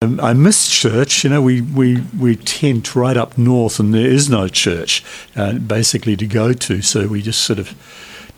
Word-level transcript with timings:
I 0.00 0.32
miss 0.32 0.68
church. 0.68 1.24
You 1.24 1.30
know, 1.30 1.42
we, 1.42 1.60
we, 1.60 2.02
we 2.16 2.36
tent 2.36 2.94
right 2.94 3.16
up 3.16 3.36
north, 3.36 3.80
and 3.80 3.92
there 3.92 4.06
is 4.06 4.30
no 4.30 4.46
church 4.46 5.04
uh, 5.34 5.54
basically 5.54 6.16
to 6.18 6.26
go 6.28 6.52
to. 6.52 6.82
So 6.82 7.08
we 7.08 7.20
just 7.20 7.40
sort 7.40 7.58
of 7.58 7.74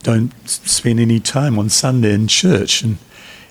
don't 0.03 0.33
spend 0.49 1.01
any 1.01 1.21
time 1.21 1.59
on 1.59 1.69
Sunday 1.69 2.15
in 2.15 2.29
church. 2.29 2.81
And, 2.81 2.96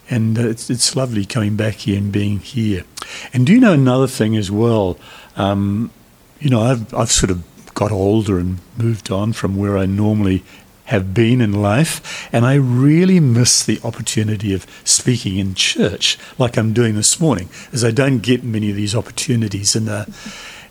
and 0.10 0.40
uh, 0.40 0.48
it's, 0.48 0.72
it's 0.72 0.96
lovely 0.96 1.24
coming 1.24 1.56
back 1.56 1.76
here 1.76 2.00
and 2.00 2.12
being 2.12 2.40
here. 2.40 2.84
And 3.32 3.46
do 3.46 3.54
you 3.54 3.60
know 3.60 3.74
another 3.74 4.08
thing 4.08 4.36
as 4.36 4.50
well? 4.50 4.98
Um, 5.36 5.91
you 6.39 6.50
know, 6.50 6.62
I've, 6.62 6.91
I've 6.96 7.12
sort 7.12 7.30
of 7.30 7.44
got 7.76 7.91
older 7.91 8.39
and 8.39 8.57
moved 8.76 9.12
on 9.12 9.34
from 9.34 9.55
where 9.55 9.78
I 9.78 9.86
normally 9.86 10.44
have 10.90 11.14
been 11.14 11.40
in 11.40 11.62
life, 11.62 12.28
and 12.34 12.46
I 12.46 12.55
really 12.55 13.20
miss 13.20 13.64
the 13.64 13.80
opportunity 13.84 14.54
of 14.55 14.66
speaking 14.84 15.38
in 15.38 15.54
church 15.54 16.18
like 16.40 16.58
I'm 16.58 16.73
doing 16.73 16.96
this 16.96 17.20
morning, 17.20 17.48
as 17.72 17.84
I 17.84 17.92
don't 17.92 18.20
get 18.20 18.44
many 18.44 18.72
of 18.72 18.76
these 18.76 18.96
opportunities. 18.96 19.76
And, 19.76 19.88
uh, 19.88 20.05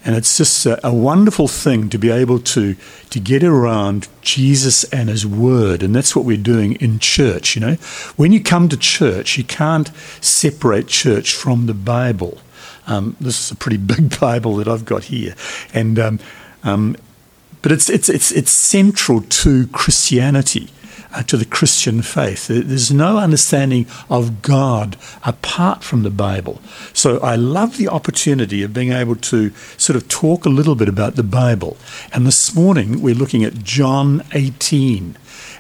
and 0.05 0.17
it's 0.17 0.37
just 0.37 0.67
a, 0.67 0.85
a, 0.85 0.93
wonderful 0.93 1.47
thing 1.47 1.89
to 1.91 1.99
be 1.99 2.11
able 2.11 2.41
to, 2.41 2.75
to 3.11 3.21
get 3.21 3.45
around 3.45 4.09
Jesus 4.21 4.83
and 4.85 5.09
His 5.09 5.25
Word, 5.25 5.85
and 5.85 5.95
that's 5.95 6.17
what 6.17 6.25
we're 6.25 6.37
doing 6.37 6.73
in 6.81 6.99
church. 6.99 7.55
You 7.55 7.61
know, 7.61 7.75
when 8.17 8.33
you 8.33 8.43
come 8.43 8.69
to 8.71 8.77
church, 8.77 9.39
you 9.39 9.45
can't 9.45 9.89
separate 10.21 10.89
church 10.89 11.33
from 11.33 11.67
the 11.67 11.75
Bible. 11.75 12.39
Um, 12.89 13.17
this 13.21 13.41
is 13.41 13.51
a 13.53 13.57
pretty 13.57 13.77
big 13.95 14.19
Bible 14.19 14.57
that 14.57 14.67
I've 14.67 14.85
got 14.85 15.05
here, 15.05 15.37
and 15.73 15.97
um, 15.97 16.19
um, 16.65 16.97
but 17.63 17.73
it's, 17.73 17.89
it's, 17.89 18.09
it's, 18.09 18.31
it's 18.33 18.69
central 18.69 19.23
to 19.23 19.67
Christianity, 19.69 20.69
uh, 21.13 21.23
to 21.25 21.37
the 21.37 21.45
Christian 21.45 22.03
faith. 22.03 22.49
There's 22.49 22.93
no 22.93 23.19
understanding 23.19 23.87
of 24.11 24.43
God 24.43 24.97
apart 25.25 25.83
from 25.83 26.03
the 26.03 26.11
Bible. 26.11 26.61
So 26.93 27.19
I 27.21 27.37
love 27.37 27.77
the 27.77 27.89
opportunity 27.89 28.63
of 28.63 28.73
being 28.73 28.93
able 28.93 29.17
to 29.17 29.51
sort 29.77 29.97
of 29.97 30.09
talk 30.09 30.45
a 30.45 30.51
little 30.51 30.75
bit 30.75 30.89
about 30.89 31.17
the 31.17 31.23
Bible. 31.23 31.77
And 32.13 32.27
this 32.27 32.55
morning 32.55 33.01
we're 33.01 33.15
looking 33.15 33.45
at 33.45 33.65
John 33.65 34.23
18. 34.33 35.17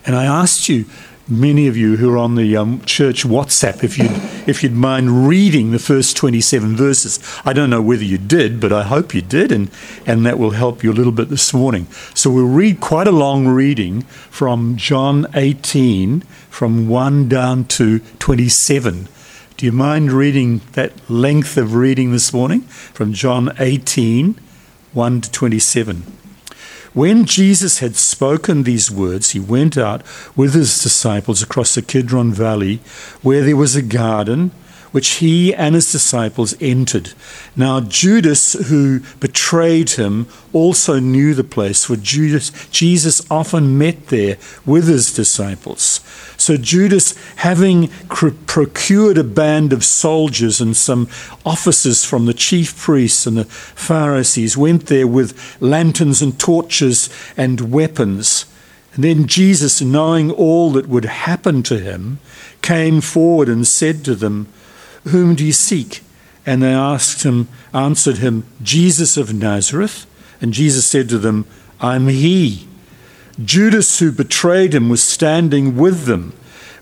And 0.06 0.16
I 0.16 0.24
asked 0.24 0.68
you 0.68 0.86
many 1.28 1.66
of 1.66 1.76
you 1.76 1.96
who 1.96 2.12
are 2.12 2.18
on 2.18 2.34
the 2.34 2.56
um, 2.56 2.80
church 2.84 3.24
WhatsApp, 3.24 3.84
if 3.84 3.98
you'd, 3.98 4.10
if 4.48 4.62
you'd 4.62 4.72
mind 4.72 5.28
reading 5.28 5.70
the 5.70 5.78
first 5.78 6.16
27 6.16 6.76
verses. 6.76 7.20
I 7.44 7.52
don't 7.52 7.70
know 7.70 7.82
whether 7.82 8.04
you 8.04 8.18
did, 8.18 8.60
but 8.60 8.72
I 8.72 8.84
hope 8.84 9.14
you 9.14 9.22
did, 9.22 9.52
and, 9.52 9.70
and 10.06 10.24
that 10.24 10.38
will 10.38 10.52
help 10.52 10.82
you 10.82 10.90
a 10.90 10.94
little 10.94 11.12
bit 11.12 11.28
this 11.28 11.52
morning. 11.52 11.86
So 12.14 12.30
we'll 12.30 12.46
read 12.46 12.80
quite 12.80 13.06
a 13.06 13.12
long 13.12 13.46
reading 13.46 14.02
from 14.02 14.76
John 14.76 15.26
18, 15.34 16.22
from 16.50 16.88
1 16.88 17.28
down 17.28 17.64
to 17.64 18.00
27. 18.18 19.08
Do 19.56 19.66
you 19.66 19.72
mind 19.72 20.12
reading 20.12 20.60
that 20.72 20.92
length 21.10 21.56
of 21.56 21.74
reading 21.74 22.12
this 22.12 22.32
morning 22.32 22.60
from 22.62 23.12
John 23.12 23.54
18, 23.58 24.38
1 24.92 25.20
to 25.20 25.30
27? 25.32 26.27
When 26.94 27.24
Jesus 27.26 27.78
had 27.78 27.96
spoken 27.96 28.62
these 28.62 28.90
words, 28.90 29.30
he 29.30 29.40
went 29.40 29.76
out 29.76 30.02
with 30.34 30.54
his 30.54 30.78
disciples 30.78 31.42
across 31.42 31.74
the 31.74 31.82
Kidron 31.82 32.32
Valley, 32.32 32.80
where 33.22 33.42
there 33.42 33.56
was 33.56 33.76
a 33.76 33.82
garden 33.82 34.50
which 34.92 35.16
he 35.16 35.54
and 35.54 35.74
his 35.74 35.90
disciples 35.90 36.54
entered. 36.60 37.12
Now, 37.56 37.80
Judas, 37.80 38.54
who 38.68 39.00
betrayed 39.20 39.90
him, 39.90 40.26
also 40.52 40.98
knew 40.98 41.34
the 41.34 41.44
place, 41.44 41.84
for 41.84 41.96
Judas, 41.96 42.68
Jesus 42.70 43.28
often 43.30 43.76
met 43.76 44.06
there 44.06 44.36
with 44.64 44.88
his 44.88 45.12
disciples. 45.12 46.00
So, 46.36 46.56
Judas, 46.56 47.14
having 47.36 47.88
procured 48.08 49.18
a 49.18 49.24
band 49.24 49.72
of 49.72 49.84
soldiers 49.84 50.60
and 50.60 50.76
some 50.76 51.08
officers 51.44 52.04
from 52.04 52.26
the 52.26 52.34
chief 52.34 52.76
priests 52.76 53.26
and 53.26 53.36
the 53.36 53.44
Pharisees, 53.44 54.56
went 54.56 54.86
there 54.86 55.06
with 55.06 55.56
lanterns 55.60 56.22
and 56.22 56.38
torches 56.38 57.10
and 57.36 57.72
weapons. 57.72 58.46
And 58.94 59.04
then 59.04 59.26
Jesus, 59.26 59.80
knowing 59.80 60.30
all 60.30 60.72
that 60.72 60.88
would 60.88 61.04
happen 61.04 61.62
to 61.64 61.78
him, 61.78 62.18
came 62.62 63.00
forward 63.00 63.48
and 63.48 63.66
said 63.66 64.04
to 64.04 64.14
them, 64.14 64.48
whom 65.04 65.34
do 65.34 65.44
you 65.44 65.52
seek? 65.52 66.02
And 66.46 66.62
they 66.62 66.72
asked 66.72 67.24
him, 67.24 67.48
answered 67.74 68.18
him, 68.18 68.44
Jesus 68.62 69.16
of 69.16 69.34
Nazareth. 69.34 70.06
And 70.40 70.52
Jesus 70.52 70.86
said 70.86 71.08
to 71.10 71.18
them, 71.18 71.46
I'm 71.80 72.08
he. 72.08 72.66
Judas, 73.42 73.98
who 73.98 74.10
betrayed 74.10 74.74
him, 74.74 74.88
was 74.88 75.02
standing 75.02 75.76
with 75.76 76.04
them. 76.04 76.32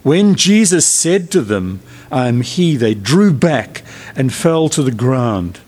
When 0.03 0.35
Jesus 0.37 1.01
said 1.01 1.31
to 1.33 1.43
them, 1.43 1.81
I 2.11 2.29
am 2.29 2.43
he, 2.43 2.77
they 2.77 2.95
drew 2.95 3.33
back 3.33 3.83
and 4.15 4.33
fell 4.33 4.69
to 4.71 4.83
the 4.83 4.93
ground. 4.93 5.61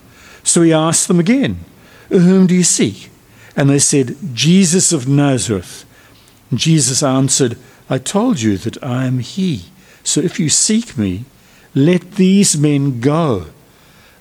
So 0.43 0.61
he 0.61 0.71
asked 0.71 1.07
them 1.07 1.19
again, 1.19 1.59
Whom 2.09 2.47
do 2.47 2.55
you 2.55 2.63
seek? 2.63 3.09
And 3.55 3.69
they 3.69 3.79
said, 3.79 4.15
Jesus 4.33 4.93
of 4.93 5.07
Nazareth. 5.07 5.85
And 6.49 6.57
Jesus 6.59 7.03
answered, 7.03 7.57
I 7.89 7.97
told 7.97 8.39
you 8.39 8.57
that 8.59 8.81
I 8.83 9.05
am 9.05 9.19
he. 9.19 9.65
So 10.03 10.21
if 10.21 10.39
you 10.39 10.49
seek 10.49 10.97
me, 10.97 11.25
let 11.73 12.13
these 12.13 12.57
men 12.57 12.99
go. 12.99 13.47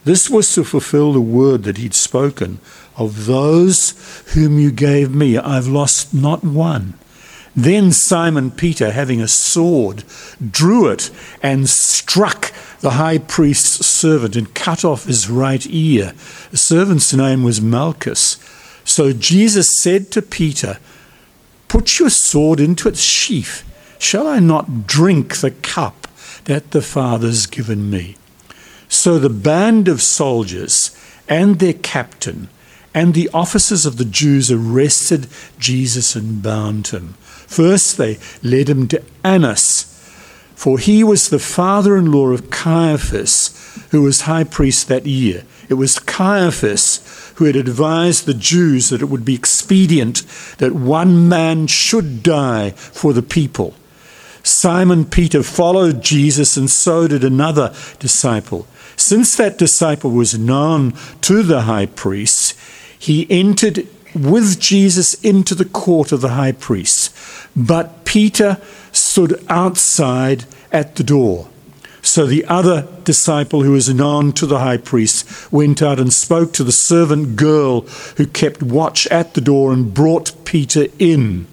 This 0.05 0.31
was 0.31 0.53
to 0.55 0.65
fulfill 0.65 1.13
the 1.13 1.21
word 1.21 1.65
that 1.65 1.79
he'd 1.79 1.95
spoken 1.95 2.61
of 2.97 3.27
those 3.27 3.95
whom 4.35 4.59
you 4.59 4.71
gave 4.71 5.15
me. 5.15 5.37
I've 5.39 5.67
lost 5.67 6.15
not 6.15 6.43
one. 6.43 6.95
Then 7.55 7.91
Simon 7.93 8.51
Peter, 8.51 8.93
having 8.93 9.21
a 9.21 9.29
sword, 9.29 10.05
drew 10.51 10.89
it 10.89 11.11
and 11.43 11.69
struck 11.69 12.53
the 12.81 12.93
high 12.93 13.19
priest's 13.19 13.85
servant 13.85 14.37
and 14.37 14.55
cut 14.55 14.85
off 14.85 15.05
his 15.05 15.29
right 15.29 15.67
ear. 15.69 16.13
The 16.51 16.57
servant's 16.57 17.13
name 17.13 17.43
was 17.43 17.61
Malchus. 17.61 18.39
So 18.85 19.13
Jesus 19.13 19.81
said 19.81 20.11
to 20.13 20.23
Peter, 20.23 20.79
Put 21.67 21.99
your 21.99 22.11
sword 22.11 22.61
into 22.61 22.89
its 22.89 23.01
sheath. 23.01 23.65
Shall 23.99 24.27
I 24.27 24.39
not 24.39 24.87
drink 24.87 25.39
the 25.39 25.51
cup 25.51 25.98
that 26.49 26.71
the 26.71 26.81
Father's 26.81 27.45
given 27.45 27.91
me. 27.91 28.17
So 28.89 29.19
the 29.19 29.29
band 29.29 29.87
of 29.87 30.01
soldiers 30.01 30.97
and 31.29 31.59
their 31.59 31.75
captain 31.75 32.49
and 32.95 33.13
the 33.13 33.29
officers 33.35 33.85
of 33.85 33.99
the 33.99 34.07
Jews 34.07 34.51
arrested 34.51 35.27
Jesus 35.59 36.17
and 36.17 36.43
bound 36.43 36.89
him. 36.89 37.13
First, 37.21 37.99
they 37.99 38.19
led 38.43 38.71
him 38.71 38.89
to 38.89 39.03
Annas, 39.23 39.85
for 40.55 40.79
he 40.79 41.05
was 41.05 41.29
the 41.29 41.39
father 41.39 41.99
in 41.99 42.11
law 42.11 42.29
of 42.29 42.51
Caiaphas, 42.51 43.87
who 43.91 44.01
was 44.01 44.23
high 44.23 44.45
priest 44.45 44.89
that 44.89 45.05
year. 45.05 45.45
It 45.69 45.75
was 45.75 45.99
Caiaphas 45.99 47.35
who 47.37 47.45
had 47.45 47.57
advised 47.57 48.25
the 48.25 48.33
Jews 48.33 48.89
that 48.89 49.03
it 49.03 49.11
would 49.11 49.25
be 49.25 49.35
expedient 49.35 50.23
that 50.57 50.73
one 50.73 51.29
man 51.29 51.67
should 51.67 52.23
die 52.23 52.71
for 52.71 53.13
the 53.13 53.23
people. 53.23 53.75
Simon 54.49 55.05
Peter 55.05 55.43
followed 55.43 56.03
Jesus, 56.03 56.57
and 56.57 56.71
so 56.71 57.07
did 57.07 57.23
another 57.23 57.75
disciple. 57.99 58.67
Since 58.97 59.37
that 59.37 59.59
disciple 59.59 60.11
was 60.11 60.39
known 60.39 60.95
to 61.21 61.43
the 61.43 61.63
high 61.63 61.87
priest, 61.87 62.59
he 62.99 63.27
entered 63.31 63.87
with 64.15 64.59
Jesus 64.59 65.15
into 65.23 65.55
the 65.55 65.65
court 65.65 66.13
of 66.13 66.23
the 66.23 66.31
high 66.31 66.53
priest. 66.53 67.15
But 67.55 68.05
Peter 68.05 68.59
stood 68.91 69.45
outside 69.49 70.47
at 70.73 70.97
the 70.97 71.05
door. 71.05 71.49
So 72.01 72.27
the 72.27 72.45
other 72.47 72.89
disciple, 73.05 73.63
who 73.63 73.73
was 73.73 73.93
known 73.93 74.33
to 74.33 74.47
the 74.47 74.61
high 74.61 74.79
priest, 74.79 75.53
went 75.53 75.83
out 75.83 76.01
and 76.01 76.13
spoke 76.13 76.55
to 76.55 76.65
the 76.65 76.73
servant 76.73 77.37
girl 77.37 77.83
who 78.17 78.27
kept 78.27 78.63
watch 78.63 79.07
at 79.09 79.35
the 79.35 79.41
door 79.43 79.73
and 79.73 79.93
brought 79.93 80.33
Peter 80.45 80.87
in. 80.99 81.47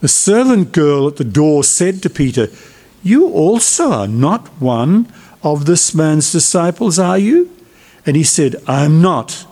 The 0.00 0.08
servant 0.08 0.72
girl 0.72 1.08
at 1.08 1.16
the 1.16 1.24
door 1.24 1.64
said 1.64 2.02
to 2.02 2.10
Peter, 2.10 2.48
You 3.02 3.28
also 3.28 3.90
are 3.92 4.08
not 4.08 4.48
one 4.60 5.12
of 5.42 5.66
this 5.66 5.94
man's 5.94 6.32
disciples, 6.32 6.98
are 6.98 7.18
you? 7.18 7.50
And 8.04 8.16
he 8.16 8.24
said, 8.24 8.56
I 8.66 8.84
am 8.84 9.00
not. 9.00 9.46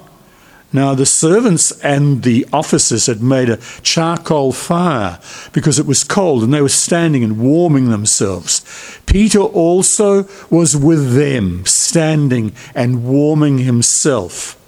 Now, 0.72 0.92
the 0.94 1.06
servants 1.06 1.70
and 1.82 2.24
the 2.24 2.46
officers 2.52 3.06
had 3.06 3.22
made 3.22 3.48
a 3.48 3.60
charcoal 3.82 4.52
fire 4.52 5.20
because 5.52 5.78
it 5.78 5.86
was 5.86 6.02
cold 6.02 6.42
and 6.42 6.52
they 6.52 6.60
were 6.60 6.68
standing 6.68 7.22
and 7.22 7.38
warming 7.38 7.90
themselves. 7.90 8.98
Peter 9.06 9.38
also 9.38 10.28
was 10.50 10.76
with 10.76 11.14
them, 11.14 11.64
standing 11.64 12.52
and 12.74 13.04
warming 13.04 13.58
himself. 13.58 14.60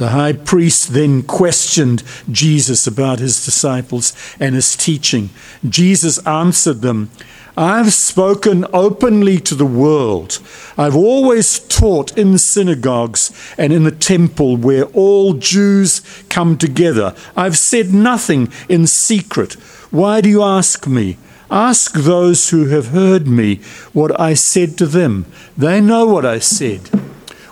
The 0.00 0.08
high 0.08 0.32
priest 0.32 0.94
then 0.94 1.22
questioned 1.24 2.02
Jesus 2.32 2.86
about 2.86 3.18
his 3.18 3.44
disciples 3.44 4.14
and 4.40 4.54
his 4.54 4.74
teaching. 4.74 5.28
Jesus 5.68 6.16
answered 6.26 6.80
them, 6.80 7.10
I've 7.54 7.92
spoken 7.92 8.64
openly 8.72 9.38
to 9.40 9.54
the 9.54 9.66
world. 9.66 10.38
I've 10.78 10.96
always 10.96 11.58
taught 11.58 12.16
in 12.16 12.32
the 12.32 12.38
synagogues 12.38 13.30
and 13.58 13.74
in 13.74 13.84
the 13.84 13.90
temple 13.90 14.56
where 14.56 14.84
all 14.84 15.34
Jews 15.34 16.00
come 16.30 16.56
together. 16.56 17.14
I've 17.36 17.58
said 17.58 17.92
nothing 17.92 18.50
in 18.70 18.86
secret. 18.86 19.52
Why 19.90 20.22
do 20.22 20.30
you 20.30 20.42
ask 20.42 20.86
me? 20.86 21.18
Ask 21.50 21.92
those 21.92 22.48
who 22.48 22.68
have 22.68 22.86
heard 22.86 23.28
me 23.28 23.56
what 23.92 24.18
I 24.18 24.32
said 24.32 24.78
to 24.78 24.86
them. 24.86 25.26
They 25.58 25.82
know 25.82 26.06
what 26.06 26.24
I 26.24 26.38
said. 26.38 26.88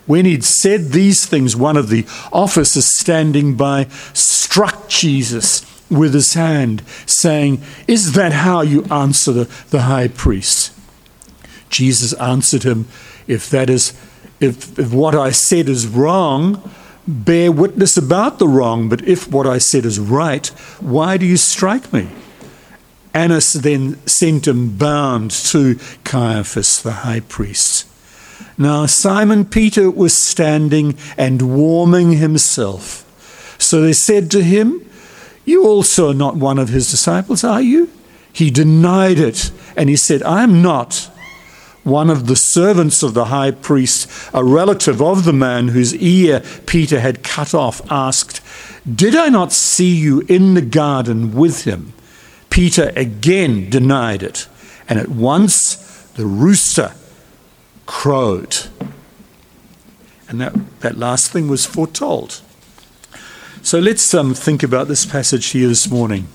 When 0.09 0.25
he'd 0.25 0.43
said 0.43 0.89
these 0.89 1.25
things, 1.27 1.55
one 1.55 1.77
of 1.77 1.91
the 1.91 2.05
officers 2.33 2.97
standing 2.97 3.55
by 3.55 3.85
struck 4.13 4.89
Jesus 4.89 5.65
with 5.91 6.15
his 6.15 6.35
hand, 6.35 6.83
saying, 7.07 7.63
Is 7.87 8.15
that 8.15 8.33
how 8.33 8.63
you 8.63 8.85
answer 8.85 9.33
the, 9.33 9.51
the 9.71 9.83
high 9.83 10.09
priest? 10.09 10.73
Jesus 11.71 12.13
answered 12.15 12.63
him, 12.65 12.89
If 13.27 13.49
that 13.51 13.71
is 13.71 13.93
if, 14.41 14.79
if 14.79 14.93
what 14.93 15.15
I 15.15 15.31
said 15.31 15.69
is 15.69 15.87
wrong, 15.87 16.71
bear 17.07 17.51
witness 17.51 17.97
about 17.97 18.39
the 18.39 18.49
wrong, 18.49 18.89
but 18.89 19.03
if 19.07 19.31
what 19.31 19.47
I 19.47 19.59
said 19.59 19.85
is 19.85 19.99
right, 19.99 20.47
why 20.81 21.17
do 21.17 21.27
you 21.27 21.37
strike 21.37 21.93
me? 21.93 22.09
Annas 23.15 23.53
then 23.53 23.99
sent 24.07 24.47
him 24.47 24.77
bound 24.77 25.31
to 25.31 25.79
Caiaphas, 26.05 26.81
the 26.81 26.93
high 26.93 27.21
priest. 27.21 27.88
Now 28.57 28.87
Simon 28.87 29.45
Peter 29.45 29.91
was 29.91 30.17
standing 30.17 30.97
and 31.17 31.55
warming 31.57 32.13
himself. 32.13 33.05
So 33.59 33.83
they 33.83 33.93
said 33.93 34.31
to 34.33 34.43
him, 34.43 34.89
You 35.45 35.65
also 35.65 36.11
are 36.11 36.15
not 36.15 36.37
one 36.37 36.59
of 36.59 36.69
his 36.69 36.91
disciples, 36.91 37.45
are 37.45 37.63
you? 37.63 37.91
He 38.33 38.51
denied 38.51 39.19
it, 39.19 39.51
and 39.77 39.89
he 39.89 39.97
said, 39.97 40.23
I 40.23 40.43
am 40.43 40.63
not 40.63 41.11
one 41.89 42.11
of 42.11 42.27
the 42.27 42.37
servants 42.37 43.03
of 43.03 43.15
the 43.15 43.27
high 43.27 43.51
priest, 43.51 44.09
a 44.35 44.45
relative 44.45 45.01
of 45.01 45.25
the 45.25 45.33
man 45.33 45.69
whose 45.69 45.95
ear 45.97 46.43
Peter 46.67 47.01
had 47.01 47.23
cut 47.23 47.55
off, 47.55 47.81
asked, 47.91 48.41
Did 48.93 49.17
I 49.17 49.29
not 49.29 49.53
see 49.53 49.95
you 49.95 50.21
in 50.29 50.55
the 50.55 50.63
garden 50.63 51.35
with 51.35 51.65
him? 51.65 51.95
Peter 52.51 52.93
again 52.95 53.71
denied 53.71 54.23
it, 54.23 54.47
and 54.89 54.99
at 54.99 55.09
once 55.09 55.77
the 56.17 56.27
rooster 56.27 56.93
crowed. 57.89 58.69
And 60.29 60.41
that, 60.41 60.55
that 60.81 60.99
last 60.99 61.33
thing 61.33 61.49
was 61.49 61.65
foretold. 61.65 62.43
So 63.63 63.81
let's 63.81 64.15
um, 64.15 64.35
think 64.35 64.63
about 64.63 64.89
this 64.89 65.07
passage 65.07 65.47
here 65.47 65.67
this 65.69 65.91
morning. 65.91 66.29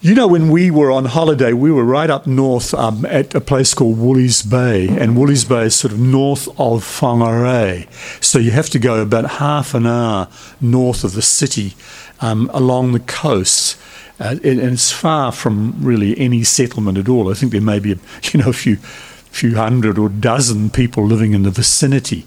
You 0.00 0.14
know, 0.14 0.26
when 0.26 0.50
we 0.50 0.70
were 0.70 0.90
on 0.90 1.06
holiday, 1.06 1.52
we 1.52 1.70
were 1.72 1.84
right 1.84 2.10
up 2.10 2.26
north 2.26 2.74
um, 2.74 3.06
at 3.06 3.34
a 3.34 3.40
place 3.40 3.72
called 3.72 3.98
Woolleys 3.98 4.42
Bay, 4.42 4.88
and 4.88 5.16
Woolleys 5.16 5.48
Bay 5.48 5.66
is 5.66 5.76
sort 5.76 5.92
of 5.92 6.00
north 6.00 6.48
of 6.60 6.84
Whangarei. 6.84 7.88
So 8.22 8.38
you 8.38 8.50
have 8.50 8.70
to 8.70 8.78
go 8.78 9.00
about 9.00 9.30
half 9.42 9.74
an 9.74 9.86
hour 9.86 10.28
north 10.60 11.04
of 11.04 11.14
the 11.14 11.22
city 11.22 11.74
um, 12.20 12.50
along 12.52 12.92
the 12.92 13.00
coast. 13.00 13.80
Uh, 14.20 14.36
and 14.42 14.60
it's 14.60 14.90
far 14.90 15.30
from 15.30 15.76
really 15.80 16.18
any 16.18 16.42
settlement 16.42 16.98
at 16.98 17.08
all. 17.08 17.30
I 17.30 17.34
think 17.34 17.52
there 17.52 17.60
may 17.60 17.78
be, 17.78 17.90
you 18.32 18.40
know, 18.40 18.50
a 18.50 18.52
few, 18.52 18.78
few 19.38 19.56
hundred 19.56 19.98
or 19.98 20.08
dozen 20.08 20.70
people 20.70 21.04
living 21.04 21.32
in 21.32 21.42
the 21.44 21.50
vicinity. 21.50 22.26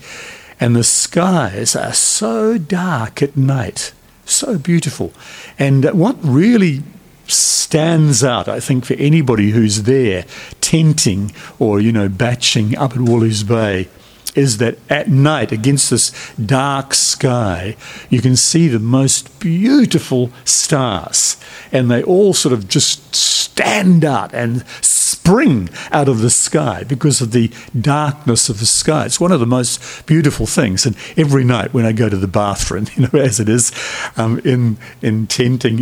And 0.60 0.76
the 0.76 0.84
skies 0.84 1.76
are 1.76 1.94
so 1.94 2.58
dark 2.58 3.22
at 3.22 3.36
night, 3.36 3.94
so 4.26 4.58
beautiful. 4.58 5.12
And 5.58 5.86
what 5.92 6.18
really 6.22 6.84
stands 7.28 8.24
out, 8.24 8.48
I 8.48 8.60
think, 8.60 8.86
for 8.86 8.94
anybody 8.94 9.52
who's 9.52 9.84
there 9.84 10.26
tenting 10.60 11.32
or, 11.58 11.80
you 11.80 11.92
know, 11.92 12.10
batching 12.10 12.78
up 12.78 12.92
at 12.92 12.98
Woolleys 12.98 13.44
Bay 13.48 13.88
is 14.36 14.58
that 14.60 14.78
at 14.90 15.10
night, 15.10 15.52
against 15.52 15.90
this 15.90 16.34
dark 16.38 16.94
sky, 16.94 17.76
you 18.10 18.22
can 18.22 18.36
see 18.36 18.68
the 18.68 18.80
most 18.80 19.40
beautiful 19.40 20.32
stars. 20.46 21.38
And 21.72 21.90
they 21.90 22.04
all 22.04 22.34
sort 22.34 22.54
of 22.54 22.68
just 22.68 23.16
stand 23.16 24.06
out 24.06 24.34
and 24.34 24.66
spring 25.12 25.70
out 25.92 26.08
of 26.08 26.20
the 26.20 26.30
sky 26.30 26.84
because 26.84 27.22
of 27.22 27.32
the 27.32 27.52
darkness 27.80 28.50
of 28.50 28.60
the 28.60 28.66
sky. 28.66 29.06
It's 29.06 29.20
one 29.20 29.32
of 29.32 29.40
the 29.40 29.46
most 29.46 30.06
beautiful 30.06 30.46
things. 30.46 30.86
And 30.86 30.96
every 31.18 31.44
night 31.44 31.74
when 31.74 31.86
I 31.86 31.92
go 31.92 32.10
to 32.10 32.18
the 32.18 32.28
bathroom, 32.28 32.88
you 32.96 33.08
know, 33.08 33.20
as 33.20 33.40
it 33.40 33.50
is 33.50 33.72
um, 34.18 34.40
in 34.46 34.78
in 35.02 35.28
tenting, 35.28 35.82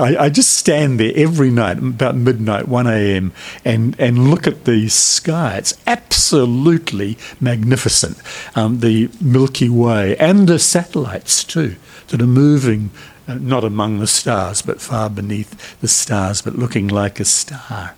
I, 0.00 0.24
I, 0.24 0.28
just 0.28 0.56
stand 0.56 0.98
there 0.98 1.12
every 1.14 1.50
night 1.50 1.78
about 1.78 2.16
midnight, 2.16 2.68
one 2.68 2.86
a.m. 2.86 3.32
and 3.64 3.98
and 3.98 4.30
look 4.30 4.46
at 4.46 4.64
the 4.64 4.88
sky. 4.88 5.56
It's 5.56 5.74
absolutely 5.86 7.18
magnificent. 7.40 8.18
Um, 8.54 8.80
the 8.80 9.10
Milky 9.20 9.68
Way 9.68 10.16
and 10.16 10.48
the 10.48 10.58
satellites 10.58 11.44
too 11.44 11.76
that 12.08 12.22
are 12.22 12.26
moving 12.26 12.90
uh, 13.28 13.34
not 13.34 13.64
among 13.64 13.98
the 13.98 14.06
stars, 14.06 14.62
but 14.62 14.80
far 14.80 15.08
beneath 15.10 15.80
the 15.80 15.88
stars, 15.88 16.42
but 16.42 16.56
looking 16.56 16.88
like 16.88 17.20
a 17.20 17.24
star. 17.24 17.94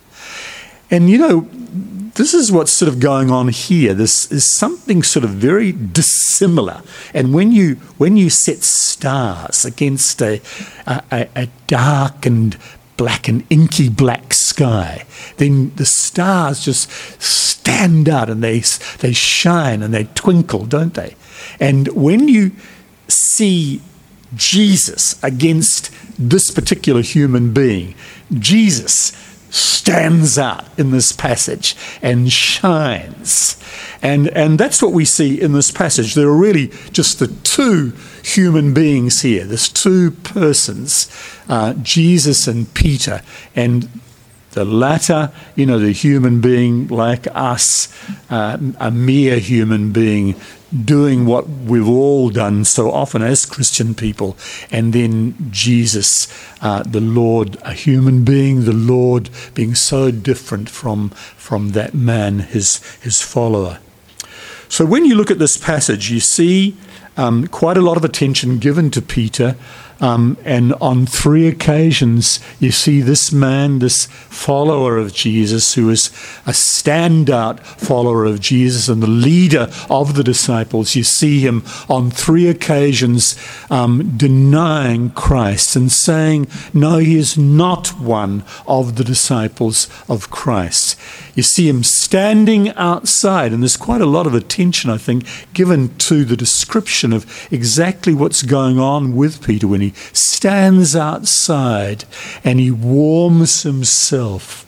And 0.92 1.08
you 1.08 1.18
know, 1.18 1.48
this 2.14 2.34
is 2.34 2.52
what's 2.52 2.72
sort 2.72 2.90
of 2.90 3.00
going 3.00 3.30
on 3.30 3.48
here. 3.48 3.94
This 3.94 4.30
is 4.30 4.54
something 4.54 5.02
sort 5.02 5.24
of 5.24 5.30
very 5.30 5.72
dissimilar. 5.72 6.82
And 7.14 7.32
when 7.32 7.50
you 7.50 7.76
when 7.96 8.18
you 8.18 8.28
set 8.28 8.62
stars 8.62 9.64
against 9.64 10.20
a, 10.20 10.42
a, 10.86 11.28
a 11.34 11.48
dark 11.66 12.26
and 12.26 12.58
black 12.98 13.26
and 13.26 13.44
inky 13.48 13.88
black 13.88 14.34
sky, 14.34 15.06
then 15.38 15.72
the 15.76 15.86
stars 15.86 16.62
just 16.62 16.90
stand 17.20 18.08
out 18.08 18.28
and 18.28 18.44
they 18.44 18.60
they 18.98 19.14
shine 19.14 19.82
and 19.82 19.94
they 19.94 20.04
twinkle, 20.04 20.66
don't 20.66 20.92
they? 20.92 21.16
And 21.58 21.88
when 21.88 22.28
you 22.28 22.52
see 23.08 23.80
Jesus 24.34 25.22
against 25.22 25.90
this 26.18 26.50
particular 26.50 27.00
human 27.00 27.54
being, 27.54 27.94
Jesus 28.38 29.12
stands 29.52 30.38
out 30.38 30.64
in 30.78 30.90
this 30.90 31.12
passage 31.12 31.76
and 32.00 32.32
shines. 32.32 33.62
And, 34.00 34.28
and 34.28 34.58
that's 34.58 34.82
what 34.82 34.92
we 34.92 35.04
see 35.04 35.38
in 35.40 35.52
this 35.52 35.70
passage. 35.70 36.14
There 36.14 36.28
are 36.28 36.36
really 36.36 36.68
just 36.90 37.18
the 37.18 37.28
two 37.28 37.92
human 38.24 38.72
beings 38.72 39.20
here. 39.20 39.44
There's 39.44 39.68
two 39.68 40.12
persons, 40.12 41.10
uh, 41.48 41.74
Jesus 41.74 42.46
and 42.48 42.72
Peter. 42.72 43.20
And 43.54 43.88
the 44.52 44.64
latter, 44.64 45.30
you 45.54 45.66
know, 45.66 45.78
the 45.78 45.92
human 45.92 46.40
being 46.40 46.88
like 46.88 47.26
us, 47.34 47.92
uh, 48.30 48.56
a 48.80 48.90
mere 48.90 49.38
human 49.38 49.92
being 49.92 50.34
doing 50.72 51.26
what 51.26 51.48
we've 51.48 51.88
all 51.88 52.30
done 52.30 52.64
so 52.64 52.90
often 52.90 53.22
as 53.22 53.44
Christian 53.44 53.94
people, 53.94 54.36
and 54.70 54.92
then 54.92 55.34
Jesus, 55.50 56.32
uh, 56.60 56.82
the 56.82 57.00
Lord, 57.00 57.58
a 57.62 57.72
human 57.72 58.24
being, 58.24 58.64
the 58.64 58.72
Lord 58.72 59.28
being 59.54 59.74
so 59.74 60.10
different 60.10 60.70
from, 60.70 61.10
from 61.10 61.70
that 61.70 61.94
man, 61.94 62.40
his, 62.40 62.82
his 63.00 63.20
follower. 63.20 63.78
So 64.68 64.86
when 64.86 65.04
you 65.04 65.14
look 65.14 65.30
at 65.30 65.38
this 65.38 65.58
passage, 65.58 66.10
you 66.10 66.20
see 66.20 66.76
um, 67.16 67.46
quite 67.48 67.76
a 67.76 67.82
lot 67.82 67.98
of 67.98 68.04
attention 68.04 68.58
given 68.58 68.90
to 68.92 69.02
Peter 69.02 69.56
um, 70.00 70.36
and 70.44 70.74
on 70.74 71.06
three 71.06 71.46
occasions, 71.46 72.40
you 72.58 72.72
see 72.72 73.00
this 73.00 73.32
man, 73.32 73.78
this 73.78 74.06
follower 74.06 74.98
of 74.98 75.14
Jesus, 75.14 75.74
who 75.74 75.90
is 75.90 76.08
a 76.46 76.50
standout 76.50 77.60
follower 77.60 78.24
of 78.24 78.40
Jesus 78.40 78.88
and 78.88 79.02
the 79.02 79.06
leader 79.06 79.68
of 79.88 80.14
the 80.14 80.24
disciples, 80.24 80.96
you 80.96 81.04
see 81.04 81.40
him 81.40 81.62
on 81.88 82.10
three 82.10 82.48
occasions 82.48 83.38
um, 83.70 84.16
denying 84.16 85.10
Christ 85.10 85.76
and 85.76 85.90
saying, 85.92 86.48
No, 86.72 86.98
he 86.98 87.16
is 87.16 87.38
not 87.38 87.88
one 87.98 88.44
of 88.66 88.96
the 88.96 89.04
disciples 89.04 89.88
of 90.08 90.30
Christ. 90.30 90.98
You 91.34 91.42
see 91.42 91.68
him 91.68 91.82
standing 91.82 92.70
outside, 92.70 93.52
and 93.52 93.62
there's 93.62 93.76
quite 93.76 94.00
a 94.00 94.06
lot 94.06 94.26
of 94.26 94.34
attention, 94.34 94.90
I 94.90 94.98
think, 94.98 95.24
given 95.54 95.96
to 95.98 96.24
the 96.24 96.36
description 96.36 97.12
of 97.12 97.48
exactly 97.50 98.12
what's 98.12 98.42
going 98.42 98.78
on 98.78 99.16
with 99.16 99.44
Peter 99.44 99.66
when 99.66 99.80
he 99.80 99.91
stands 100.12 100.96
outside 100.96 102.04
and 102.44 102.58
he 102.58 102.70
warms 102.70 103.62
himself. 103.62 104.66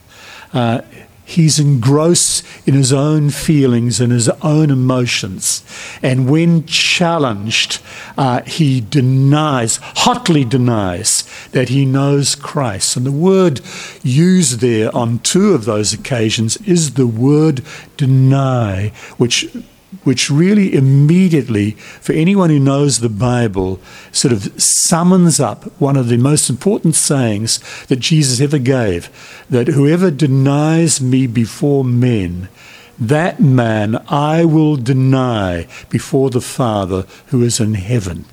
Uh, 0.53 0.81
he's 1.25 1.59
engrossed 1.59 2.45
in 2.67 2.75
his 2.75 2.93
own 2.93 3.31
feelings 3.31 3.99
and 3.99 4.11
his 4.11 4.29
own 4.41 4.69
emotions. 4.69 5.63
And 6.01 6.29
when 6.29 6.65
challenged, 6.65 7.81
uh, 8.17 8.43
he 8.43 8.79
denies, 8.79 9.79
hotly 9.81 10.45
denies, 10.45 11.23
that 11.51 11.69
he 11.69 11.85
knows 11.85 12.35
Christ. 12.35 12.95
And 12.95 13.05
the 13.05 13.11
word 13.11 13.59
used 14.03 14.59
there 14.59 14.95
on 14.95 15.19
two 15.19 15.53
of 15.53 15.65
those 15.65 15.93
occasions 15.93 16.57
is 16.57 16.93
the 16.93 17.07
word 17.07 17.63
deny, 17.97 18.93
which 19.17 19.49
which 20.05 20.29
really 20.29 20.73
immediately, 20.73 21.71
for 21.99 22.13
anyone 22.13 22.49
who 22.49 22.59
knows 22.59 22.99
the 22.99 23.09
Bible, 23.09 23.81
sort 24.11 24.31
of 24.31 24.53
summons 24.61 25.39
up 25.39 25.65
one 25.81 25.97
of 25.97 26.07
the 26.07 26.17
most 26.17 26.49
important 26.49 26.95
sayings 26.95 27.59
that 27.87 27.99
Jesus 27.99 28.39
ever 28.39 28.59
gave 28.59 29.09
that 29.49 29.67
whoever 29.67 30.09
denies 30.09 31.01
me 31.01 31.27
before 31.27 31.83
men, 31.83 32.47
that 32.97 33.39
man 33.41 34.01
I 34.07 34.45
will 34.45 34.77
deny 34.77 35.67
before 35.89 36.29
the 36.29 36.39
Father 36.39 37.05
who 37.27 37.43
is 37.43 37.59
in 37.59 37.73
heaven. 37.73 38.25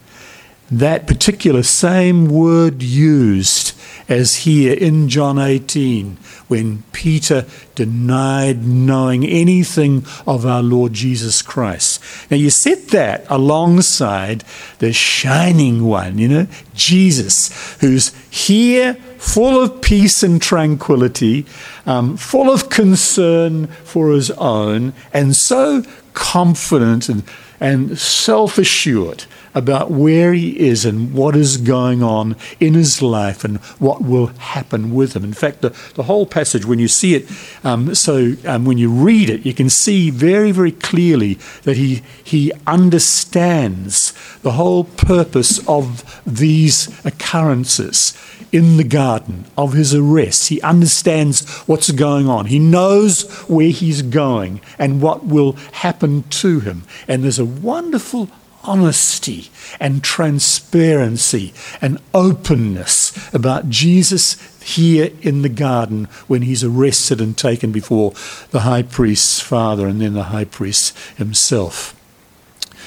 That 0.71 1.07
particular 1.07 1.63
same 1.63 2.29
word 2.29 2.83
used 2.83 3.73
as 4.09 4.37
here 4.37 4.75
in 4.75 5.09
John 5.09 5.39
18, 5.39 6.17
when 6.53 6.83
Peter 6.93 7.47
denied 7.75 8.63
knowing 8.63 9.25
anything 9.25 10.05
of 10.27 10.45
our 10.45 10.63
Lord 10.63 10.93
Jesus 10.93 11.41
Christ. 11.41 11.99
Now, 12.31 12.37
you 12.37 12.51
set 12.51 12.89
that 12.89 13.25
alongside 13.31 14.45
the 14.79 14.93
shining 14.93 15.85
one, 15.85 16.19
you 16.19 16.29
know, 16.29 16.47
Jesus, 16.75 17.75
who's 17.81 18.09
here 18.29 18.99
full 19.17 19.63
of 19.63 19.81
peace 19.81 20.23
and 20.23 20.43
tranquility, 20.43 21.47
um, 21.87 22.19
full 22.19 22.53
of 22.53 22.69
concern 22.69 23.69
for 23.69 24.13
his 24.13 24.31
own, 24.33 24.93
and 25.11 25.35
so 25.35 25.83
confident 26.13 27.09
and, 27.09 27.23
and 27.61 27.99
self 27.99 28.59
assured 28.59 29.25
about 29.55 29.91
where 29.91 30.33
he 30.33 30.59
is 30.59 30.85
and 30.85 31.13
what 31.13 31.37
is 31.37 31.57
going 31.57 32.03
on 32.03 32.37
in 32.59 32.75
his 32.75 33.03
life 33.03 33.45
and 33.45 33.59
what 33.79 34.03
will 34.03 34.27
happen 34.27 34.95
with 34.95 35.15
him. 35.15 35.25
In 35.25 35.33
fact, 35.33 35.61
the, 35.61 35.71
the 35.95 36.05
whole 36.05 36.27
passage, 36.27 36.42
when 36.65 36.79
you 36.79 36.89
see 36.89 37.15
it, 37.15 37.29
um, 37.65 37.95
so 37.95 38.35
um, 38.47 38.65
when 38.65 38.79
you 38.79 38.91
read 38.91 39.31
it, 39.31 39.47
you 39.47 39.55
can 39.55 39.71
see 39.71 40.11
very, 40.11 40.53
very 40.53 40.73
clearly 40.73 41.35
that 41.63 41.77
he, 41.77 42.03
he 42.23 42.53
understands 42.67 44.13
the 44.43 44.53
whole 44.53 44.85
purpose 44.85 45.67
of 45.69 46.21
these 46.27 46.89
occurrences 47.05 48.17
in 48.53 48.77
the 48.77 48.85
garden, 48.85 49.47
of 49.57 49.73
his 49.73 49.95
arrest. 49.95 50.49
He 50.49 50.61
understands 50.61 51.49
what's 51.61 51.91
going 51.91 52.29
on. 52.29 52.47
He 52.47 52.59
knows 52.59 53.23
where 53.49 53.71
he's 53.71 54.03
going 54.03 54.61
and 54.79 55.01
what 55.01 55.25
will 55.25 55.53
happen 55.73 56.25
to 56.25 56.61
him. 56.61 56.85
And 57.09 57.25
there's 57.25 57.39
a 57.39 57.47
wonderful 57.47 58.29
honesty 58.65 59.51
and 59.81 60.03
transparency 60.03 61.53
and 61.81 61.99
openness 62.15 63.33
about 63.35 63.69
Jesus 63.69 64.61
here 64.63 65.11
in 65.21 65.43
the 65.43 65.49
garden 65.49 66.05
when 66.27 66.43
he's 66.43 66.65
arrested 66.65 67.21
and 67.21 67.37
taken 67.37 67.73
before 67.73 68.13
the 68.51 68.61
high 68.61 68.83
priest's 68.83 69.41
father 69.41 69.87
and 69.87 70.01
then 70.01 70.15
the 70.15 70.25
high 70.25 70.45
priest 70.45 70.97
himself. 71.17 71.99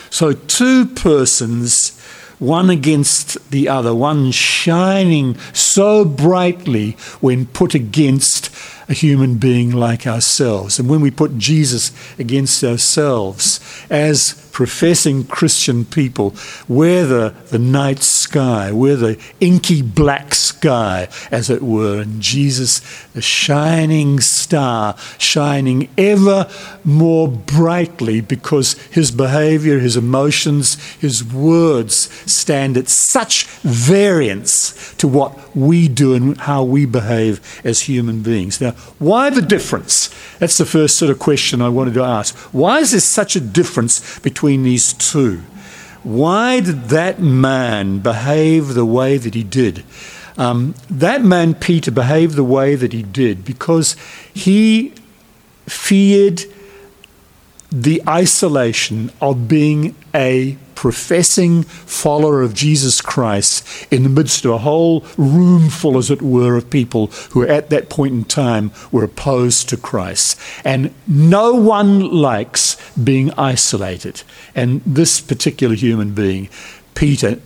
So, 0.10 0.34
two 0.34 0.86
persons, 0.86 2.00
one 2.40 2.70
against 2.70 3.52
the 3.52 3.68
other, 3.68 3.94
one 3.94 4.32
shining 4.32 5.38
so 5.52 6.06
brightly 6.06 6.92
when 7.20 7.46
put 7.48 7.76
against 7.76 8.50
a 8.88 8.94
human 8.94 9.38
being 9.38 9.72
like 9.72 10.06
ourselves. 10.06 10.80
And 10.80 10.90
when 10.90 11.02
we 11.02 11.12
put 11.12 11.38
Jesus 11.38 11.92
against 12.20 12.64
ourselves 12.64 13.60
as 13.90 14.46
professing 14.52 15.26
Christian 15.26 15.84
people, 15.84 16.34
we're 16.68 17.06
the, 17.06 17.36
the 17.50 17.60
night 17.60 18.00
sky, 18.00 18.72
we're 18.72 18.96
the 18.96 19.20
inky 19.42 19.82
black 19.82 20.34
sky, 20.34 21.10
as 21.30 21.50
it 21.50 21.62
were, 21.62 22.00
and 22.00 22.22
Jesus, 22.22 22.80
the 23.14 23.22
shining 23.22 24.20
star, 24.22 24.96
shining 25.18 25.90
ever 25.98 26.50
more 26.84 27.28
brightly 27.28 28.22
because 28.22 28.74
his 28.92 29.12
behavior, 29.12 29.80
his 29.80 29.98
emotions, 29.98 30.76
his 30.96 31.24
words 31.24 32.10
stand 32.32 32.78
at 32.78 32.88
such 32.88 33.48
variance 33.62 34.94
to 34.96 35.08
what 35.08 35.56
we 35.56 35.88
do 35.88 36.14
and 36.14 36.38
how 36.38 36.64
we 36.64 36.86
behave 36.86 37.42
as 37.66 37.82
human 37.82 38.22
beings. 38.22 38.62
Now, 38.62 38.75
why 39.00 39.30
the 39.30 39.42
difference? 39.42 40.10
That's 40.40 40.58
the 40.58 40.66
first 40.66 40.98
sort 40.98 41.12
of 41.12 41.20
question 41.20 41.62
I 41.62 41.70
wanted 41.70 41.94
to 41.96 42.04
ask. 42.04 42.36
Why 42.54 42.80
is 42.80 42.92
there 42.92 43.00
such 43.00 43.36
a 43.36 43.42
difference 43.42 44.20
between 44.20 44.64
these 44.64 44.94
two? 44.94 45.42
Why 46.04 46.60
did 46.60 46.90
that 46.90 47.20
man 47.20 48.00
behave 48.00 48.74
the 48.74 48.86
way 48.86 49.18
that 49.18 49.34
he 49.34 49.44
did? 49.44 49.84
Um, 50.38 50.76
that 50.90 51.24
man, 51.24 51.56
Peter, 51.56 51.92
behaved 51.92 52.36
the 52.36 52.44
way 52.44 52.76
that 52.76 52.94
he 52.94 53.04
did 53.04 53.46
because 53.46 53.96
he 54.34 54.94
feared 55.66 56.44
the 57.72 58.02
isolation 58.08 59.12
of 59.22 59.48
being 59.48 59.96
a 60.14 60.58
professing 60.76 61.64
follower 61.64 62.42
of 62.42 62.54
Jesus 62.54 63.02
Christ 63.02 63.66
in 63.92 64.04
the 64.04 64.10
midst 64.10 64.46
of 64.46 64.52
a 64.52 64.58
whole 64.60 65.06
room 65.18 65.70
full, 65.70 65.98
as 65.98 66.12
it 66.12 66.22
were, 66.22 66.56
of 66.58 66.70
people 66.70 67.08
who 67.32 67.48
at 67.48 67.70
that 67.70 67.90
point 67.90 68.14
in 68.14 68.24
time 68.26 68.72
were 68.92 69.04
opposed 69.04 69.70
to 69.70 69.78
Christ. 69.78 70.40
And 70.64 70.94
no 71.08 71.54
one 71.54 72.12
likes 72.12 72.78
being 72.96 73.32
isolated. 73.32 74.24
And 74.54 74.82
this 74.86 75.22
particular 75.22 75.76
human 75.76 76.14
being, 76.14 76.50
Peter, 76.94 77.40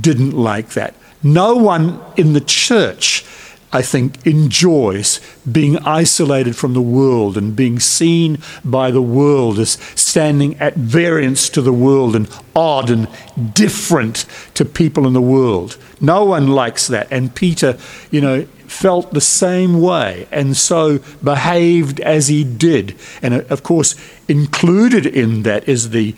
didn't 0.00 0.32
like 0.32 0.70
that. 0.70 0.94
No 1.22 1.54
one 1.54 2.00
in 2.16 2.32
the 2.32 2.40
church 2.40 3.24
I 3.72 3.82
think, 3.82 4.26
enjoys 4.26 5.20
being 5.50 5.78
isolated 5.78 6.56
from 6.56 6.74
the 6.74 6.80
world 6.80 7.36
and 7.36 7.54
being 7.54 7.78
seen 7.78 8.38
by 8.64 8.90
the 8.90 9.02
world 9.02 9.58
as 9.60 9.72
standing 9.94 10.58
at 10.58 10.74
variance 10.74 11.48
to 11.50 11.62
the 11.62 11.72
world 11.72 12.16
and 12.16 12.28
odd 12.56 12.90
and 12.90 13.06
different 13.54 14.24
to 14.54 14.64
people 14.64 15.06
in 15.06 15.12
the 15.12 15.20
world. 15.20 15.76
No 16.00 16.24
one 16.24 16.48
likes 16.48 16.88
that. 16.88 17.06
And 17.12 17.32
Peter, 17.34 17.78
you 18.10 18.20
know, 18.20 18.44
felt 18.66 19.12
the 19.12 19.20
same 19.20 19.80
way 19.80 20.26
and 20.30 20.56
so 20.56 20.98
behaved 21.22 22.00
as 22.00 22.28
he 22.28 22.44
did. 22.44 22.96
And 23.22 23.34
uh, 23.34 23.42
of 23.50 23.62
course, 23.62 23.94
included 24.28 25.06
in 25.06 25.42
that 25.42 25.68
is 25.68 25.90
the 25.90 26.12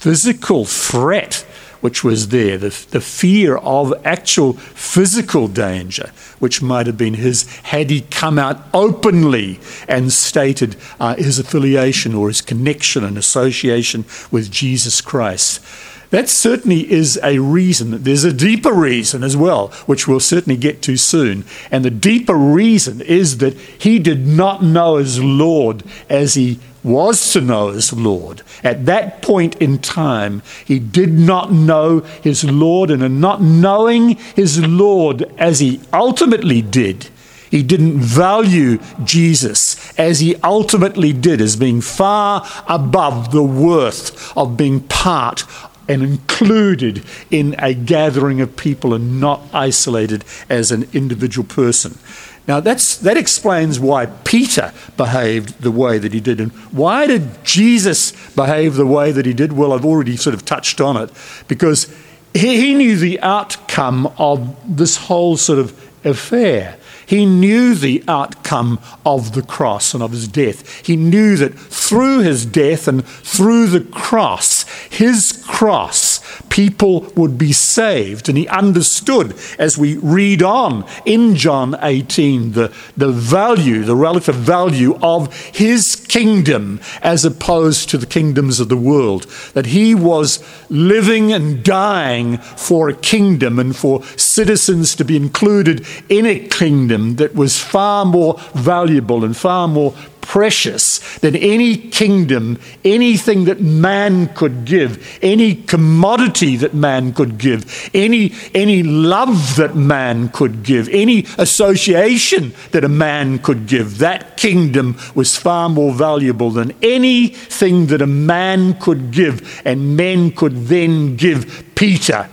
physical 0.00 0.64
threat 0.64 1.44
which 1.80 2.02
was 2.02 2.28
there, 2.28 2.58
the, 2.58 2.86
the 2.90 3.00
fear 3.00 3.56
of 3.58 3.92
actual 4.04 4.52
physical 4.54 5.48
danger, 5.48 6.10
which 6.38 6.60
might 6.62 6.86
have 6.86 6.98
been 6.98 7.14
his 7.14 7.44
had 7.58 7.90
he 7.90 8.00
come 8.02 8.38
out 8.38 8.62
openly 8.74 9.60
and 9.88 10.12
stated 10.12 10.76
uh, 10.98 11.14
his 11.14 11.38
affiliation 11.38 12.14
or 12.14 12.28
his 12.28 12.40
connection 12.40 13.04
and 13.04 13.16
association 13.16 14.04
with 14.30 14.50
Jesus 14.50 15.00
Christ. 15.00 15.64
That 16.10 16.28
certainly 16.30 16.90
is 16.90 17.20
a 17.22 17.38
reason. 17.38 18.02
There's 18.02 18.24
a 18.24 18.32
deeper 18.32 18.72
reason 18.72 19.22
as 19.22 19.36
well, 19.36 19.68
which 19.84 20.08
we'll 20.08 20.20
certainly 20.20 20.56
get 20.56 20.80
to 20.82 20.96
soon. 20.96 21.44
And 21.70 21.84
the 21.84 21.90
deeper 21.90 22.34
reason 22.34 23.02
is 23.02 23.38
that 23.38 23.54
he 23.54 23.98
did 23.98 24.26
not 24.26 24.62
know 24.62 24.96
his 24.96 25.22
Lord 25.22 25.84
as 26.08 26.34
he 26.34 26.60
was 26.82 27.32
to 27.32 27.40
know 27.40 27.68
his 27.68 27.92
Lord. 27.92 28.42
At 28.62 28.86
that 28.86 29.22
point 29.22 29.56
in 29.56 29.78
time, 29.78 30.42
he 30.64 30.78
did 30.78 31.12
not 31.12 31.52
know 31.52 32.00
his 32.00 32.44
Lord, 32.44 32.90
and 32.90 33.02
in 33.02 33.20
not 33.20 33.42
knowing 33.42 34.16
his 34.36 34.64
Lord 34.64 35.22
as 35.38 35.60
he 35.60 35.80
ultimately 35.92 36.62
did, 36.62 37.08
he 37.50 37.62
didn't 37.62 37.98
value 37.98 38.78
Jesus 39.04 39.92
as 39.98 40.20
he 40.20 40.36
ultimately 40.44 41.12
did, 41.12 41.40
as 41.40 41.56
being 41.56 41.80
far 41.80 42.46
above 42.68 43.32
the 43.32 43.42
worth 43.42 44.36
of 44.36 44.56
being 44.56 44.80
part 44.80 45.44
and 45.88 46.02
included 46.02 47.02
in 47.30 47.54
a 47.58 47.74
gathering 47.74 48.40
of 48.40 48.56
people 48.56 48.94
and 48.94 49.20
not 49.20 49.42
isolated 49.52 50.24
as 50.48 50.70
an 50.70 50.88
individual 50.92 51.46
person. 51.46 51.98
Now, 52.46 52.60
that's, 52.60 52.96
that 52.98 53.18
explains 53.18 53.78
why 53.78 54.06
Peter 54.06 54.72
behaved 54.96 55.60
the 55.60 55.70
way 55.70 55.98
that 55.98 56.14
he 56.14 56.20
did. 56.20 56.40
And 56.40 56.50
why 56.72 57.06
did 57.06 57.44
Jesus 57.44 58.12
behave 58.34 58.74
the 58.76 58.86
way 58.86 59.12
that 59.12 59.26
he 59.26 59.34
did? 59.34 59.52
Well, 59.52 59.72
I've 59.72 59.84
already 59.84 60.16
sort 60.16 60.32
of 60.34 60.46
touched 60.46 60.80
on 60.80 60.96
it 60.96 61.10
because 61.46 61.94
he, 62.32 62.56
he 62.56 62.74
knew 62.74 62.96
the 62.96 63.20
outcome 63.20 64.06
of 64.18 64.56
this 64.76 64.96
whole 64.96 65.36
sort 65.36 65.58
of 65.58 65.72
affair. 66.06 66.78
He 67.08 67.24
knew 67.24 67.74
the 67.74 68.04
outcome 68.06 68.78
of 69.06 69.32
the 69.32 69.40
cross 69.40 69.94
and 69.94 70.02
of 70.02 70.10
his 70.10 70.28
death. 70.28 70.86
He 70.86 70.94
knew 70.94 71.36
that 71.38 71.58
through 71.58 72.18
his 72.20 72.44
death 72.44 72.86
and 72.86 73.02
through 73.06 73.68
the 73.68 73.80
cross, 73.80 74.64
his 74.90 75.42
cross, 75.46 76.07
people 76.48 77.12
would 77.16 77.38
be 77.38 77.52
saved. 77.52 78.28
And 78.28 78.38
he 78.38 78.48
understood 78.48 79.34
as 79.58 79.78
we 79.78 79.96
read 79.96 80.42
on 80.42 80.84
in 81.04 81.36
John 81.36 81.76
18 81.80 82.52
the, 82.52 82.72
the 82.96 83.10
value, 83.10 83.84
the 83.84 83.96
relative 83.96 84.34
value 84.34 84.98
of 85.02 85.34
his 85.34 85.96
kingdom 85.96 86.80
as 87.02 87.24
opposed 87.24 87.88
to 87.90 87.98
the 87.98 88.06
kingdoms 88.06 88.60
of 88.60 88.68
the 88.68 88.76
world. 88.76 89.24
That 89.54 89.66
he 89.66 89.94
was 89.94 90.42
living 90.68 91.32
and 91.32 91.62
dying 91.62 92.38
for 92.38 92.88
a 92.88 92.94
kingdom 92.94 93.58
and 93.58 93.74
for 93.74 94.02
citizens 94.16 94.94
to 94.96 95.04
be 95.04 95.16
included 95.16 95.86
in 96.08 96.26
a 96.26 96.38
kingdom 96.38 97.16
that 97.16 97.34
was 97.34 97.58
far 97.58 98.04
more 98.04 98.38
valuable 98.54 99.24
and 99.24 99.36
far 99.36 99.68
more 99.68 99.94
precious 100.28 100.98
than 101.20 101.34
any 101.34 101.74
kingdom, 101.74 102.60
anything 102.84 103.46
that 103.46 103.62
man 103.62 104.28
could 104.34 104.66
give, 104.66 105.18
any 105.22 105.54
commodity 105.54 106.54
that 106.54 106.74
man 106.74 107.14
could 107.14 107.38
give, 107.38 107.88
any, 107.94 108.30
any 108.54 108.82
love 108.82 109.56
that 109.56 109.74
man 109.74 110.28
could 110.28 110.62
give, 110.62 110.86
any 110.90 111.24
association 111.38 112.52
that 112.72 112.84
a 112.84 112.88
man 112.90 113.38
could 113.38 113.66
give. 113.66 113.96
That 113.98 114.36
kingdom 114.36 114.98
was 115.14 115.34
far 115.34 115.70
more 115.70 115.94
valuable 115.94 116.50
than 116.50 116.74
anything 116.82 117.86
that 117.86 118.02
a 118.02 118.06
man 118.06 118.74
could 118.74 119.10
give, 119.10 119.62
and 119.64 119.96
men 119.96 120.30
could 120.32 120.66
then 120.66 121.16
give 121.16 121.64
Peter 121.74 122.28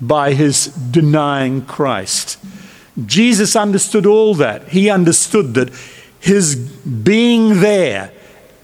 by 0.00 0.32
his 0.32 0.66
denying 0.66 1.64
Christ. 1.64 2.38
Jesus 3.06 3.54
understood 3.54 4.04
all 4.04 4.34
that. 4.34 4.70
He 4.70 4.90
understood 4.90 5.54
that 5.54 5.70
his 6.20 6.54
being 6.54 7.60
there 7.60 8.12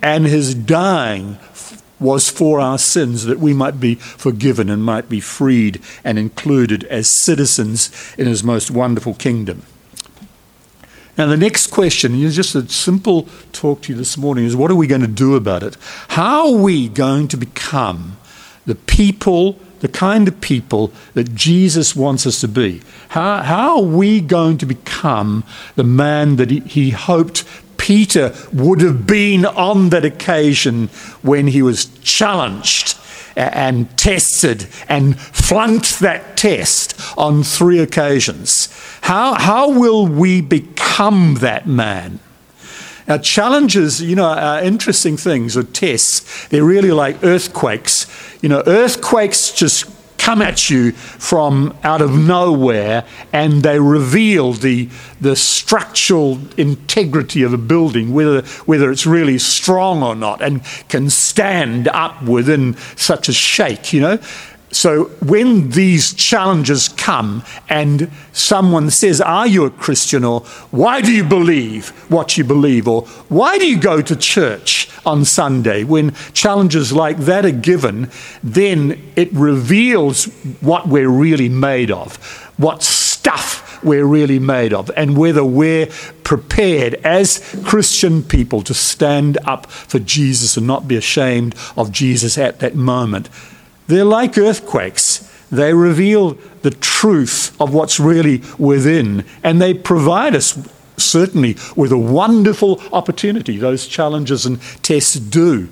and 0.02 0.26
his 0.26 0.54
dying 0.54 1.38
was 1.98 2.30
for 2.30 2.60
our 2.60 2.78
sins, 2.78 3.24
that 3.24 3.38
we 3.38 3.54
might 3.54 3.80
be 3.80 3.94
forgiven 3.94 4.68
and 4.68 4.84
might 4.84 5.08
be 5.08 5.18
freed 5.18 5.82
and 6.04 6.18
included 6.18 6.84
as 6.84 7.22
citizens 7.22 8.14
in 8.18 8.26
his 8.26 8.44
most 8.44 8.70
wonderful 8.70 9.14
kingdom. 9.14 9.62
Now, 11.16 11.24
the 11.24 11.38
next 11.38 11.68
question, 11.68 12.14
is 12.14 12.36
just 12.36 12.54
a 12.54 12.68
simple 12.68 13.26
talk 13.52 13.80
to 13.82 13.92
you 13.92 13.98
this 13.98 14.18
morning, 14.18 14.44
is 14.44 14.54
what 14.54 14.70
are 14.70 14.74
we 14.74 14.86
going 14.86 15.00
to 15.00 15.06
do 15.06 15.34
about 15.34 15.62
it? 15.62 15.78
How 16.08 16.54
are 16.54 16.60
we 16.60 16.90
going 16.90 17.28
to 17.28 17.38
become 17.38 18.18
the 18.66 18.74
people, 18.74 19.58
the 19.80 19.88
kind 19.88 20.26
of 20.28 20.40
people 20.40 20.92
that 21.14 21.34
Jesus 21.34 21.94
wants 21.94 22.26
us 22.26 22.40
to 22.40 22.48
be? 22.48 22.82
How, 23.08 23.42
how 23.42 23.76
are 23.78 23.82
we 23.82 24.20
going 24.20 24.58
to 24.58 24.66
become 24.66 25.44
the 25.74 25.84
man 25.84 26.36
that 26.36 26.50
he, 26.50 26.60
he 26.60 26.90
hoped 26.90 27.44
Peter 27.76 28.34
would 28.52 28.80
have 28.80 29.06
been 29.06 29.44
on 29.44 29.90
that 29.90 30.04
occasion 30.04 30.88
when 31.22 31.46
he 31.48 31.62
was 31.62 31.86
challenged 32.00 32.96
and 33.36 33.96
tested 33.98 34.66
and 34.88 35.20
flunked 35.20 36.00
that 36.00 36.36
test 36.36 36.98
on 37.18 37.42
three 37.42 37.78
occasions. 37.78 38.68
How, 39.02 39.34
how 39.34 39.70
will 39.70 40.06
we 40.06 40.40
become 40.40 41.36
that 41.40 41.66
man? 41.66 42.18
Now, 43.08 43.18
challenges, 43.18 44.02
you 44.02 44.16
know, 44.16 44.24
are 44.26 44.62
interesting 44.62 45.16
things 45.16 45.56
or 45.56 45.62
tests. 45.62 46.48
They're 46.48 46.64
really 46.64 46.90
like 46.90 47.22
earthquakes. 47.22 48.06
You 48.42 48.48
know, 48.48 48.62
earthquakes 48.66 49.52
just 49.52 49.86
come 50.18 50.42
at 50.42 50.68
you 50.68 50.90
from 50.90 51.72
out 51.84 52.02
of 52.02 52.10
nowhere 52.10 53.06
and 53.32 53.62
they 53.62 53.78
reveal 53.78 54.52
the, 54.52 54.88
the 55.20 55.36
structural 55.36 56.40
integrity 56.56 57.44
of 57.44 57.52
a 57.52 57.58
building, 57.58 58.12
whether, 58.12 58.42
whether 58.64 58.90
it's 58.90 59.06
really 59.06 59.38
strong 59.38 60.02
or 60.02 60.16
not, 60.16 60.42
and 60.42 60.64
can 60.88 61.08
stand 61.08 61.86
up 61.88 62.20
within 62.24 62.74
such 62.96 63.28
a 63.28 63.32
shake, 63.32 63.92
you 63.92 64.00
know. 64.00 64.18
So 64.72 65.04
when 65.24 65.70
these 65.70 66.12
challenges 66.12 66.88
come 66.88 67.44
and 67.68 68.10
someone 68.32 68.90
says, 68.90 69.20
Are 69.20 69.46
you 69.46 69.64
a 69.64 69.70
Christian? 69.70 70.24
or 70.24 70.40
Why 70.70 71.00
do 71.00 71.12
you 71.12 71.24
believe 71.24 71.90
what 72.10 72.36
you 72.36 72.44
believe? 72.44 72.88
or 72.88 73.02
Why 73.28 73.58
do 73.58 73.66
you 73.66 73.78
go 73.78 74.02
to 74.02 74.16
church 74.16 74.90
on 75.06 75.24
Sunday? 75.24 75.84
When 75.84 76.12
challenges 76.32 76.92
like 76.92 77.16
that 77.18 77.46
are 77.46 77.52
given, 77.52 78.10
then 78.42 79.00
it 79.14 79.32
reveals 79.32 80.24
what 80.60 80.88
we're 80.88 81.08
really 81.08 81.48
made 81.48 81.90
of, 81.90 82.16
what 82.56 82.82
stuff 82.82 83.82
we're 83.84 84.04
really 84.06 84.40
made 84.40 84.72
of, 84.72 84.90
and 84.96 85.16
whether 85.16 85.44
we're 85.44 85.86
prepared 86.24 86.94
as 86.96 87.38
Christian 87.64 88.22
people 88.22 88.62
to 88.62 88.74
stand 88.74 89.38
up 89.44 89.70
for 89.70 90.00
Jesus 90.00 90.56
and 90.56 90.66
not 90.66 90.88
be 90.88 90.96
ashamed 90.96 91.54
of 91.76 91.92
Jesus 91.92 92.36
at 92.36 92.58
that 92.60 92.74
moment. 92.74 93.28
They're 93.86 94.04
like 94.04 94.36
earthquakes. 94.36 95.30
They 95.50 95.72
reveal 95.72 96.36
the 96.62 96.72
truth 96.72 97.58
of 97.60 97.72
what's 97.72 98.00
really 98.00 98.42
within, 98.58 99.24
and 99.44 99.62
they 99.62 99.74
provide 99.74 100.34
us 100.34 100.58
certainly 100.96 101.56
with 101.76 101.92
a 101.92 101.98
wonderful 101.98 102.82
opportunity, 102.92 103.56
those 103.58 103.86
challenges 103.86 104.46
and 104.46 104.60
tests 104.82 105.14
do, 105.14 105.68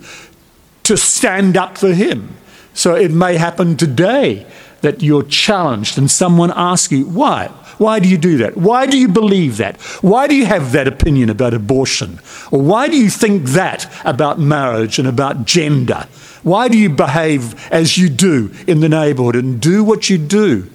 to 0.85 0.97
stand 0.97 1.57
up 1.57 1.79
for 1.79 1.93
Him. 1.93 2.37
So 2.75 2.95
it 2.95 3.11
may 3.11 3.37
happen 3.37 3.77
today 3.77 4.47
that 4.83 5.03
you're 5.03 5.23
challenged 5.23 5.97
and 5.97 6.11
someone 6.11 6.53
asks 6.55 6.93
you, 6.93 7.07
why? 7.07 7.47
Why 7.79 7.99
do 7.99 8.09
you 8.09 8.19
do 8.19 8.37
that? 8.39 8.57
Why 8.57 8.87
do 8.87 8.99
you 8.99 9.09
believe 9.09 9.57
that? 9.57 9.81
Why 10.03 10.27
do 10.29 10.35
you 10.37 10.47
have 10.47 10.73
that 10.73 10.87
opinion 10.87 11.31
about 11.31 11.55
abortion? 11.55 12.21
Or 12.51 12.61
why 12.61 12.89
do 12.89 12.97
you 12.97 13.11
think 13.11 13.45
that 13.51 13.91
about 14.05 14.39
marriage 14.39 14.99
and 14.99 15.09
about 15.09 15.47
gender? 15.47 16.07
Why 16.45 16.69
do 16.69 16.79
you 16.79 16.91
behave 16.91 17.71
as 17.73 17.99
you 17.99 18.09
do 18.09 18.53
in 18.67 18.81
the 18.81 18.89
neighborhood 18.89 19.35
and 19.35 19.61
do 19.61 19.83
what 19.83 20.09
you 20.09 20.19
do? 20.19 20.71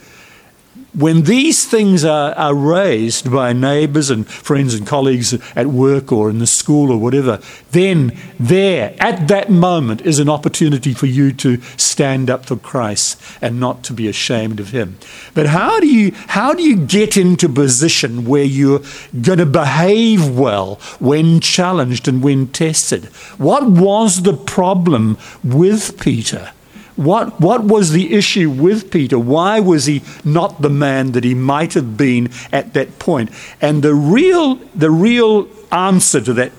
When 0.94 1.22
these 1.22 1.66
things 1.66 2.04
are, 2.04 2.34
are 2.34 2.56
raised 2.56 3.32
by 3.32 3.54
neighbors 3.54 4.10
and 4.10 4.28
friends 4.28 4.74
and 4.74 4.88
colleagues 4.88 5.34
at 5.56 5.68
work 5.68 6.12
or 6.12 6.32
in 6.32 6.40
the 6.40 6.48
school 6.48 6.92
or 6.92 6.98
whatever, 6.98 7.40
then 7.72 8.18
there, 8.40 8.96
at 9.00 9.28
that 9.28 9.52
moment, 9.52 10.02
is 10.02 10.18
an 10.18 10.30
opportunity 10.30 10.96
for 10.96 11.06
you 11.06 11.32
to 11.34 11.62
stand 11.78 12.32
up 12.32 12.46
for 12.46 12.56
Christ 12.56 13.22
and 13.40 13.60
not 13.60 13.84
to 13.84 13.94
be 13.94 14.08
ashamed 14.08 14.60
of 14.60 14.72
Him. 14.72 14.98
But 15.36 15.46
how 15.46 15.80
do 15.80 15.88
you, 15.88 16.12
how 16.28 16.54
do 16.54 16.64
you 16.64 16.76
get 16.76 17.16
into 17.16 17.48
position 17.48 18.26
where 18.26 18.44
you're 18.44 18.82
going 19.22 19.40
to 19.40 19.46
behave 19.46 20.28
well 20.28 20.76
when 21.00 21.40
challenged 21.40 22.08
and 22.08 22.24
when 22.24 22.48
tested? 22.48 23.06
What 23.38 23.70
was 23.70 24.24
the 24.24 24.36
problem 24.36 25.20
with 25.44 26.00
Peter? 26.00 26.52
What, 27.00 27.40
what 27.40 27.64
was 27.64 27.94
the 27.94 28.14
issue 28.14 28.50
with 28.50 28.92
Peter? 28.92 29.18
Why 29.18 29.62
was 29.62 29.86
he 29.86 30.02
not 30.26 30.62
the 30.62 30.70
man 30.70 31.14
that 31.14 31.24
he 31.24 31.34
might 31.34 31.74
have 31.76 31.96
been 31.96 32.30
at 32.52 32.74
that 32.74 33.00
point? 33.00 33.30
And 33.62 33.82
the 33.82 33.96
real, 33.96 34.56
the 34.76 34.92
real 34.92 35.48
answer 35.72 36.20
to 36.20 36.34
that, 36.34 36.52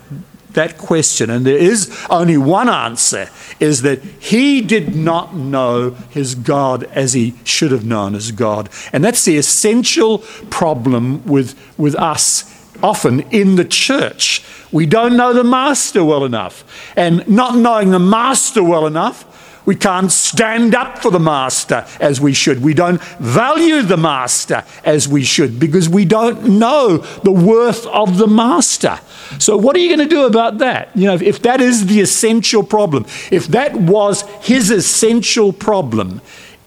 that 0.52 0.78
question, 0.78 1.28
and 1.28 1.44
there 1.44 1.58
is 1.58 1.94
only 2.08 2.38
one 2.38 2.70
answer, 2.70 3.28
is 3.60 3.82
that 3.82 4.02
he 4.02 4.62
did 4.62 4.96
not 4.96 5.34
know 5.34 5.90
his 6.08 6.34
God 6.34 6.84
as 6.84 7.12
he 7.12 7.34
should 7.44 7.70
have 7.70 7.84
known 7.84 8.14
his 8.14 8.32
God. 8.32 8.70
And 8.94 9.04
that's 9.04 9.26
the 9.26 9.36
essential 9.36 10.20
problem 10.48 11.22
with, 11.26 11.54
with 11.76 11.94
us 11.96 12.46
often 12.82 13.20
in 13.30 13.56
the 13.56 13.66
church. 13.66 14.42
We 14.72 14.86
don't 14.86 15.18
know 15.18 15.34
the 15.34 15.44
master 15.44 16.02
well 16.02 16.24
enough. 16.24 16.64
And 16.96 17.28
not 17.28 17.56
knowing 17.56 17.90
the 17.90 17.98
master 17.98 18.64
well 18.64 18.86
enough 18.86 19.26
we 19.70 19.76
can't 19.76 20.10
stand 20.10 20.74
up 20.74 20.98
for 20.98 21.12
the 21.12 21.20
master 21.20 21.86
as 22.00 22.20
we 22.20 22.32
should. 22.32 22.60
We 22.60 22.74
don't 22.74 23.00
value 23.20 23.82
the 23.82 23.96
master 23.96 24.64
as 24.84 25.06
we 25.06 25.22
should 25.22 25.60
because 25.60 25.88
we 25.88 26.04
don't 26.04 26.58
know 26.58 26.96
the 27.22 27.30
worth 27.30 27.86
of 27.86 28.18
the 28.18 28.26
master. 28.26 28.98
So, 29.38 29.56
what 29.56 29.76
are 29.76 29.78
you 29.78 29.86
going 29.86 30.08
to 30.08 30.12
do 30.12 30.26
about 30.26 30.58
that? 30.58 30.88
You 30.96 31.06
know, 31.06 31.14
if 31.14 31.42
that 31.42 31.60
is 31.60 31.86
the 31.86 32.00
essential 32.00 32.64
problem, 32.64 33.06
if 33.30 33.46
that 33.46 33.76
was 33.76 34.22
his 34.40 34.72
essential 34.72 35.52
problem, 35.52 36.20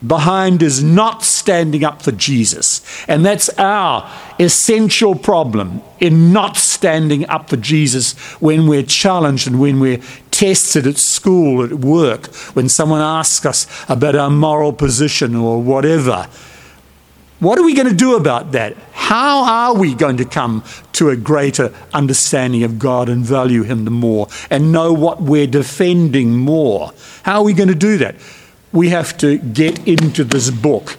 behind 0.05 0.61
is 0.61 0.81
not 0.81 1.23
standing 1.23 1.83
up 1.83 2.01
for 2.01 2.13
Jesus. 2.13 2.81
And 3.07 3.25
that's 3.25 3.49
our 3.59 4.09
essential 4.39 5.15
problem 5.15 5.81
in 5.99 6.33
not 6.33 6.57
standing 6.57 7.27
up 7.29 7.49
for 7.49 7.57
Jesus 7.57 8.13
when 8.41 8.67
we're 8.67 8.83
challenged 8.83 9.47
and 9.47 9.59
when 9.59 9.79
we're 9.79 10.01
tested 10.33 10.85
at 10.85 10.97
school, 10.97 11.63
at 11.63 11.71
work, 11.71 12.27
when 12.55 12.67
someone 12.67 12.99
asks 12.99 13.45
us 13.45 13.67
about 13.87 14.15
our 14.15 14.29
moral 14.29 14.73
position 14.73 15.35
or 15.35 15.61
whatever. 15.61 16.27
What 17.39 17.57
are 17.59 17.63
we 17.63 17.73
going 17.73 17.89
to 17.89 17.95
do 17.95 18.15
about 18.15 18.51
that? 18.51 18.75
How 18.91 19.43
are 19.43 19.75
we 19.75 19.93
going 19.93 20.17
to 20.17 20.25
come 20.25 20.63
to 20.93 21.09
a 21.09 21.15
greater 21.15 21.73
understanding 21.93 22.63
of 22.63 22.79
God 22.79 23.07
and 23.07 23.23
value 23.23 23.63
Him 23.63 23.85
the 23.85 23.91
more 23.91 24.27
and 24.49 24.71
know 24.71 24.91
what 24.91 25.21
we're 25.21 25.47
defending 25.47 26.37
more? 26.37 26.91
How 27.23 27.39
are 27.39 27.43
we 27.43 27.53
going 27.53 27.69
to 27.69 27.75
do 27.75 27.97
that? 27.99 28.15
we 28.73 28.89
have 28.89 29.15
to 29.19 29.37
get 29.37 29.87
into 29.87 30.23
this 30.25 30.49
book. 30.49 30.97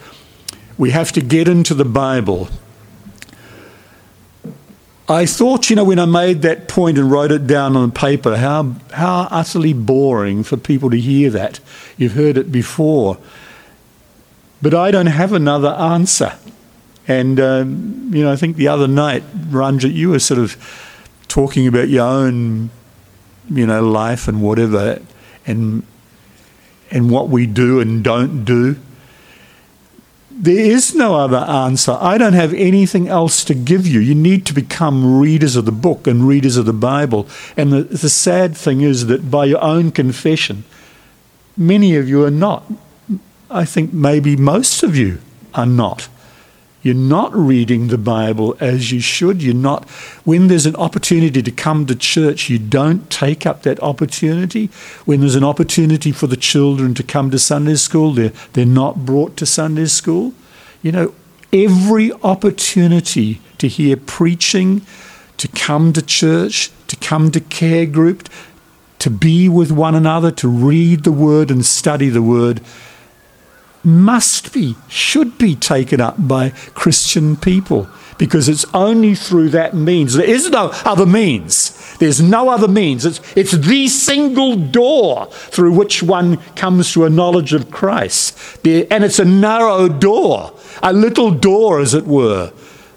We 0.79 0.93
have 0.93 1.13
to 1.13 1.21
get 1.21 1.49
into 1.49 1.75
the 1.75 1.85
Bible. 1.85 2.49
I 5.09 5.27
thought, 5.27 5.69
you 5.69 5.77
know, 5.77 5.85
when 5.85 5.99
I 5.99 6.07
made 6.07 6.43
that 6.43 6.67
point 6.67 6.97
and 6.97 7.11
wrote 7.11 7.31
it 7.31 7.47
down 7.47 7.77
on 7.77 7.91
the 7.91 7.95
paper, 7.95 8.37
how, 8.37 8.75
how 8.93 9.29
utterly 9.31 9.75
boring 9.75 10.43
for 10.43 10.57
people 10.57 10.91
to 10.91 10.99
hear 10.99 11.31
that. 11.31 11.61
You've 11.99 12.15
heard 12.15 12.39
it 12.39 12.51
before. 12.51 13.19
But 14.63 14.73
I 14.73 14.91
don't 14.91 15.07
have 15.07 15.35
another 15.35 15.69
answer. 15.69 16.39
And, 17.07 17.39
um, 17.39 18.11
you 18.15 18.25
know, 18.25 18.33
I 18.33 18.37
think 18.37 18.57
the 18.57 18.69
other 18.69 18.89
night, 18.89 19.23
Ranjit, 19.51 19.93
you 19.93 20.11
were 20.11 20.19
sort 20.19 20.41
of 20.41 20.57
talking 21.29 21.67
about 21.67 21.91
your 21.91 22.07
own, 22.07 22.71
you 23.51 23.67
know, 23.67 23.87
life 23.87 24.27
and 24.27 24.43
whatever. 24.43 25.03
And 25.47 25.85
and 26.95 27.11
what 27.11 27.29
we 27.29 27.47
do 27.47 27.81
and 27.81 28.05
don't 28.05 28.45
do. 28.45 28.77
There 30.37 30.59
is 30.59 30.95
no 30.97 31.15
other 31.15 31.39
answer. 31.39 31.97
I 32.01 32.19
don't 32.19 32.33
have 32.33 32.53
anything 32.55 33.09
else 33.09 33.45
to 33.45 33.55
give 33.55 33.87
you. 33.87 34.01
You 34.01 34.17
need 34.17 34.45
to 34.47 34.53
become 34.53 35.21
readers 35.21 35.55
of 35.55 35.65
the 35.65 35.73
book 35.73 36.09
and 36.09 36.27
readers 36.27 36.57
of 36.57 36.67
the 36.67 36.73
Bible. 36.73 37.29
And 37.57 37.73
the, 37.73 37.83
the 37.85 38.09
sad 38.09 38.57
thing 38.57 38.81
is 38.81 39.07
that 39.07 39.31
by 39.31 39.45
your 39.45 39.63
own 39.63 39.93
confession, 39.93 40.65
many 41.57 41.95
of 41.95 42.09
you 42.09 42.25
are 42.25 42.33
not. 42.33 42.65
I 43.49 43.65
think 43.65 43.93
maybe 43.93 44.35
most 44.35 44.83
of 44.83 44.97
you 44.97 45.21
are 45.55 45.67
not. 45.67 46.09
You're 46.85 46.95
not 46.95 47.35
reading 47.35 47.89
the 47.89 47.99
Bible 47.99 48.57
as 48.61 48.93
you 48.93 49.01
should. 49.01 49.43
You're 49.43 49.55
not, 49.55 49.89
when 50.25 50.49
there's 50.49 50.67
an 50.67 50.77
opportunity 50.77 51.43
to 51.43 51.51
come 51.51 51.87
to 51.87 51.97
church, 51.97 52.51
you 52.51 52.59
don't 52.59 53.11
take 53.11 53.47
up 53.47 53.63
that 53.63 53.83
opportunity. 53.83 54.67
When 55.07 55.21
there's 55.21 55.35
an 55.35 55.45
opportunity 55.45 56.13
for 56.13 56.27
the 56.27 56.37
children 56.37 56.93
to 56.95 57.03
come 57.03 57.31
to 57.31 57.39
Sunday 57.39 57.77
school, 57.77 58.13
they're, 58.13 58.33
they're 58.53 58.67
not 58.67 59.07
brought 59.07 59.39
to 59.39 59.47
Sunday 59.47 59.87
school. 59.87 60.35
You 60.83 60.93
know, 60.93 61.15
every 61.55 62.13
opportunity 62.23 63.41
to 63.57 63.67
hear 63.67 63.97
preaching, 63.97 64.83
to 65.39 65.49
come 65.49 65.95
to 65.95 66.03
church, 66.03 66.71
to 66.89 66.97
come 66.97 67.31
to 67.31 67.41
care 67.41 67.87
group, 67.87 68.29
to 68.99 69.09
be 69.09 69.49
with 69.49 69.73
one 69.73 69.95
another, 69.95 70.31
to 70.33 70.49
read 70.49 71.05
the 71.05 71.13
word 71.13 71.51
and 71.51 71.65
study 71.65 72.11
the 72.11 72.23
word, 72.23 72.61
must 73.85 74.53
be, 74.53 74.77
should 74.89 75.39
be 75.39 75.55
taken 75.55 76.01
up 76.01 76.27
by 76.27 76.51
Christian 76.75 77.37
people 77.37 77.89
because 78.19 78.49
it's 78.49 78.65
only 78.73 79.15
through 79.15 79.51
that 79.51 79.75
means. 79.75 80.15
There 80.15 80.29
is 80.29 80.51
no 80.51 80.71
other 80.85 81.07
means. 81.07 81.97
There's 81.99 82.21
no 82.21 82.49
other 82.49 82.69
means. 82.69 83.05
It's, 83.05 83.21
it's 83.37 83.53
the 83.53 83.89
single 83.89 84.57
door 84.57 85.27
through 85.31 85.73
which 85.73 86.03
one 86.03 86.39
comes 86.55 86.93
to 86.93 87.05
a 87.05 87.11
knowledge 87.11 87.53
of 87.53 87.71
Christ. 87.71 88.39
And 88.65 89.05
it's 89.05 89.19
a 89.19 89.25
narrow 89.25 89.89
door, 89.89 90.53
a 90.83 90.93
little 90.93 91.31
door, 91.31 91.81
as 91.81 91.95
it 91.95 92.07
were. 92.07 92.53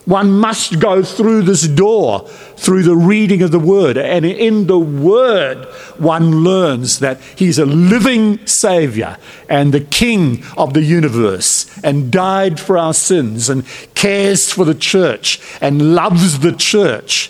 One 0.07 0.39
must 0.39 0.79
go 0.79 1.03
through 1.03 1.41
this 1.41 1.67
door, 1.67 2.21
through 2.55 2.83
the 2.83 2.95
reading 2.95 3.41
of 3.41 3.51
the 3.51 3.59
Word. 3.59 3.97
And 3.97 4.23
in 4.25 4.67
the 4.67 4.79
Word, 4.79 5.65
one 5.97 6.45
learns 6.45 6.99
that 6.99 7.19
He's 7.35 7.59
a 7.59 7.65
living 7.65 8.45
Savior 8.47 9.17
and 9.49 9.73
the 9.73 9.81
King 9.81 10.45
of 10.55 10.73
the 10.73 10.81
universe, 10.81 11.65
and 11.83 12.09
died 12.09 12.57
for 12.57 12.77
our 12.77 12.93
sins, 12.93 13.49
and 13.49 13.65
cares 13.95 14.49
for 14.49 14.63
the 14.63 14.73
church, 14.73 15.41
and 15.59 15.93
loves 15.93 16.39
the 16.39 16.53
church. 16.53 17.29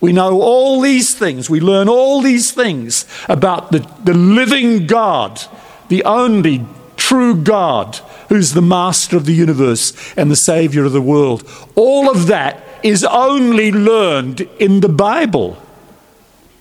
We 0.00 0.12
know 0.12 0.40
all 0.40 0.80
these 0.80 1.16
things. 1.16 1.50
We 1.50 1.58
learn 1.58 1.88
all 1.88 2.22
these 2.22 2.52
things 2.52 3.04
about 3.28 3.72
the, 3.72 3.80
the 4.04 4.14
living 4.14 4.86
God, 4.86 5.42
the 5.88 6.04
only 6.04 6.64
true 6.96 7.34
God 7.34 7.98
who's 8.32 8.54
the 8.54 8.62
master 8.62 9.14
of 9.14 9.26
the 9.26 9.34
universe 9.34 9.92
and 10.16 10.30
the 10.30 10.36
savior 10.36 10.86
of 10.86 10.92
the 10.92 11.02
world. 11.02 11.46
All 11.74 12.10
of 12.10 12.28
that 12.28 12.64
is 12.82 13.04
only 13.04 13.70
learned 13.70 14.40
in 14.58 14.80
the 14.80 14.88
Bible. 14.88 15.62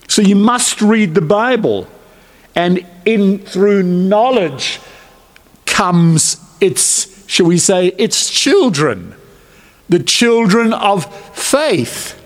So 0.10 0.22
you 0.22 0.36
must 0.36 0.82
read 0.82 1.16
the 1.16 1.22
Bible. 1.22 1.88
And 2.56 2.86
in 3.06 3.40
through 3.40 3.84
knowledge 3.84 4.82
comes 5.66 6.44
its, 6.60 7.26
shall 7.32 7.46
we 7.46 7.58
say, 7.58 7.88
its 7.98 8.30
children, 8.30 9.16
the 9.88 10.04
children 10.04 10.74
of 10.74 11.06
faith, 11.34 12.22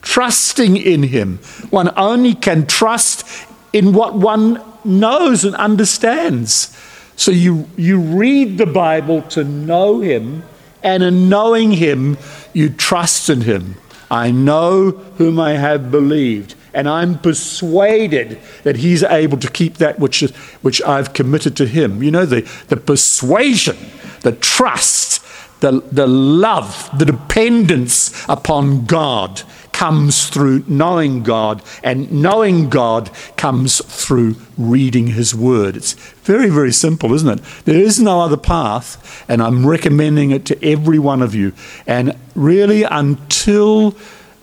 trusting 0.00 0.76
in 0.76 1.02
Him. 1.02 1.38
One 1.70 1.92
only 1.96 2.34
can 2.34 2.68
trust 2.68 3.48
in 3.72 3.92
what 3.92 4.14
one 4.14 4.62
knows 4.84 5.44
and 5.44 5.56
understands. 5.56 6.72
So 7.18 7.32
you, 7.32 7.68
you 7.76 7.98
read 7.98 8.58
the 8.58 8.66
Bible 8.66 9.22
to 9.22 9.42
know 9.42 9.98
Him, 9.98 10.44
and 10.84 11.02
in 11.02 11.28
knowing 11.28 11.72
Him, 11.72 12.16
you 12.52 12.70
trust 12.70 13.28
in 13.28 13.40
Him. 13.40 13.74
I 14.08 14.30
know 14.30 14.92
whom 14.92 15.40
I 15.40 15.54
have 15.54 15.90
believed, 15.90 16.54
and 16.72 16.88
I'm 16.88 17.18
persuaded 17.18 18.38
that 18.62 18.76
He's 18.76 19.02
able 19.02 19.36
to 19.38 19.50
keep 19.50 19.78
that 19.78 19.98
which, 19.98 20.20
which 20.62 20.80
I've 20.82 21.12
committed 21.12 21.56
to 21.56 21.66
Him. 21.66 22.04
You 22.04 22.12
know, 22.12 22.24
the, 22.24 22.48
the 22.68 22.76
persuasion, 22.76 23.76
the 24.20 24.32
trust, 24.32 25.20
the, 25.58 25.80
the 25.90 26.06
love, 26.06 26.88
the 26.96 27.04
dependence 27.04 28.24
upon 28.28 28.86
God 28.86 29.42
comes 29.78 30.28
through 30.28 30.64
knowing 30.66 31.22
God, 31.22 31.62
and 31.84 32.10
knowing 32.10 32.68
God 32.68 33.12
comes 33.36 33.80
through 33.84 34.34
reading 34.56 35.06
His 35.06 35.36
Word. 35.36 35.76
It's 35.76 35.92
very, 35.92 36.50
very 36.50 36.72
simple, 36.72 37.14
isn't 37.14 37.38
it? 37.38 37.44
There 37.64 37.80
is 37.80 38.00
no 38.00 38.20
other 38.20 38.36
path, 38.36 39.24
and 39.28 39.40
I'm 39.40 39.64
recommending 39.64 40.32
it 40.32 40.44
to 40.46 40.64
every 40.64 40.98
one 40.98 41.22
of 41.22 41.32
you. 41.32 41.52
And 41.86 42.16
really, 42.34 42.82
until 42.82 43.94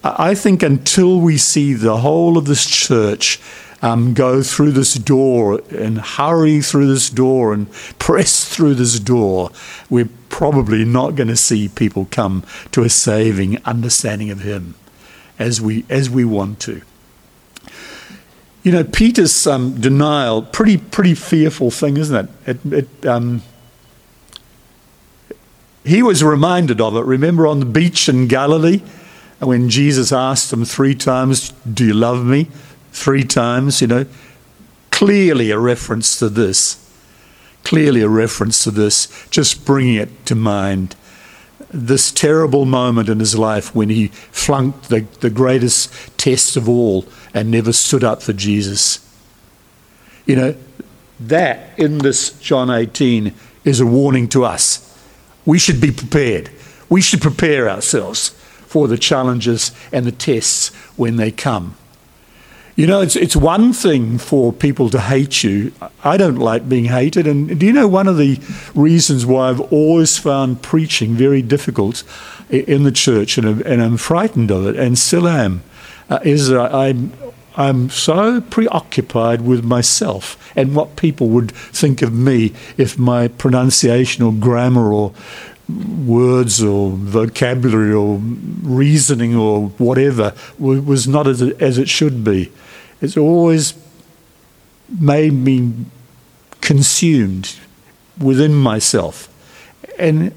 I 0.06 0.36
think 0.36 0.64
until 0.64 1.20
we 1.20 1.36
see 1.38 1.74
the 1.74 1.98
whole 1.98 2.38
of 2.38 2.46
this 2.46 2.66
church 2.66 3.42
um, 3.82 4.14
go 4.14 4.42
through 4.42 4.72
this 4.72 4.94
door 4.94 5.60
and 5.70 6.00
hurry 6.00 6.62
through 6.62 6.88
this 6.88 7.10
door 7.10 7.54
and 7.54 7.70
press 8.00 8.46
through 8.46 8.76
this 8.76 9.02
door, 9.02 9.50
we're 9.90 10.08
probably 10.30 10.86
not 10.86 11.16
going 11.16 11.28
to 11.28 11.36
see 11.36 11.68
people 11.68 12.08
come 12.10 12.46
to 12.72 12.84
a 12.84 12.90
saving 12.90 13.62
understanding 13.66 14.32
of 14.32 14.40
Him 14.40 14.76
as 15.40 15.62
we 15.62 15.86
as 15.90 16.10
we 16.10 16.26
want 16.26 16.60
to. 16.62 16.82
You 18.64 18.72
know, 18.72 18.84
Peter's 18.84 19.46
um, 19.46 19.80
denial, 19.80 20.42
pretty 20.42 20.78
pretty 20.78 21.14
fearful 21.14 21.72
thing, 21.72 21.98
isn't 21.98 22.30
it? 22.48 22.58
it, 22.66 22.74
it 22.74 23.06
um, 23.06 23.44
he 25.84 26.02
was 26.02 26.24
reminded 26.24 26.82
of 26.82 26.96
it. 26.96 27.06
Remember 27.06 27.46
on 27.46 27.60
the 27.60 27.66
beach 27.66 28.10
in 28.10 28.28
Galilee, 28.28 28.82
when 29.40 29.70
Jesus 29.70 30.12
asked 30.12 30.52
him 30.52 30.66
three 30.66 30.96
times, 30.96 31.52
"Do 31.72 31.86
you 31.86 31.94
love 31.94 32.26
me?" 32.26 32.50
Three 32.92 33.26
times, 33.26 33.82
you 33.82 33.88
know, 33.88 34.06
clearly 34.90 35.52
a 35.52 35.60
reference 35.60 36.18
to 36.20 36.30
this. 36.30 36.82
Clearly 37.66 38.02
a 38.02 38.08
reference 38.08 38.64
to 38.64 38.72
this. 38.72 39.28
Just 39.30 39.66
bringing 39.66 39.96
it 39.96 40.26
to 40.28 40.36
mind 40.36 40.96
this 41.70 42.12
terrible 42.12 42.66
moment 42.66 43.10
in 43.10 43.20
his 43.20 43.38
life 43.38 43.76
when 43.76 43.90
he 43.90 44.08
flunked 44.08 44.90
the, 44.90 45.02
the 45.20 45.30
greatest 45.30 45.92
test 46.18 46.56
of 46.56 46.70
all 46.70 47.06
and 47.34 47.52
never 47.52 47.74
stood 47.74 48.04
up 48.04 48.22
for 48.22 48.34
Jesus. 48.34 49.00
You 50.26 50.36
know, 50.36 50.56
that 51.20 51.78
in 51.78 52.00
this 52.00 52.38
John 52.40 52.70
18 52.70 53.34
is 53.64 53.80
a 53.80 53.86
warning 53.86 54.28
to 54.30 54.44
us. 54.44 54.82
We 55.46 55.60
should 55.60 55.80
be 55.80 55.92
prepared. 55.92 56.50
We 56.90 57.02
should 57.02 57.22
prepare 57.22 57.70
ourselves 57.70 58.30
for 58.30 58.88
the 58.88 58.98
challenges 58.98 59.72
and 59.92 60.06
the 60.06 60.12
tests 60.12 60.74
when 60.96 61.16
they 61.18 61.32
come. 61.32 61.76
You 62.76 62.88
know, 62.88 63.00
it's, 63.00 63.16
it's 63.16 63.38
one 63.38 63.72
thing 63.72 64.18
for 64.18 64.52
people 64.52 64.90
to 64.90 65.00
hate 65.00 65.46
you. 65.46 65.72
I 66.04 66.18
don't 66.18 66.36
like 66.36 66.68
being 66.68 66.86
hated. 66.86 67.26
And 67.26 67.58
do 67.58 67.66
you 67.66 67.72
know 67.72 67.88
one 67.88 68.06
of 68.06 68.18
the 68.18 68.38
reasons 68.74 69.26
why 69.26 69.50
I've 69.50 69.62
always 69.72 70.18
found 70.18 70.62
preaching 70.62 71.14
very 71.14 71.42
difficult 71.42 72.04
in 72.50 72.84
the 72.84 72.92
church, 72.92 73.38
and, 73.38 73.62
and 73.62 73.82
I'm 73.82 73.96
frightened 73.96 74.52
of 74.52 74.68
it, 74.68 74.76
and 74.76 74.98
still 74.98 75.26
am, 75.26 75.64
uh, 76.10 76.20
is 76.24 76.50
that 76.50 76.76
I'm, 76.76 77.14
I'm 77.56 77.90
so 77.90 78.42
preoccupied 78.42 79.42
with 79.42 79.64
myself 79.64 80.38
and 80.58 80.76
what 80.76 80.98
people 80.98 81.30
would 81.30 81.54
think 81.54 82.02
of 82.02 82.14
me 82.14 82.54
if 82.78 83.00
my 83.00 83.30
pronunciation 83.30 84.22
or 84.24 84.34
grammar 84.34 84.92
or 84.92 85.14
words 86.06 86.62
or 86.62 86.92
vocabulary 86.92 87.94
or 87.94 88.18
reasoning 88.62 89.34
or 89.34 89.70
whatever 89.78 90.34
was 90.60 91.08
not 91.08 91.26
as 91.26 91.42
it, 91.42 91.62
as 91.62 91.78
it 91.78 91.88
should 91.88 92.24
be. 92.24 92.52
It's 93.02 93.18
always 93.18 93.74
made 95.00 95.34
me 95.34 95.74
consumed 96.62 97.56
within 98.20 98.54
myself. 98.54 99.30
And 100.00 100.34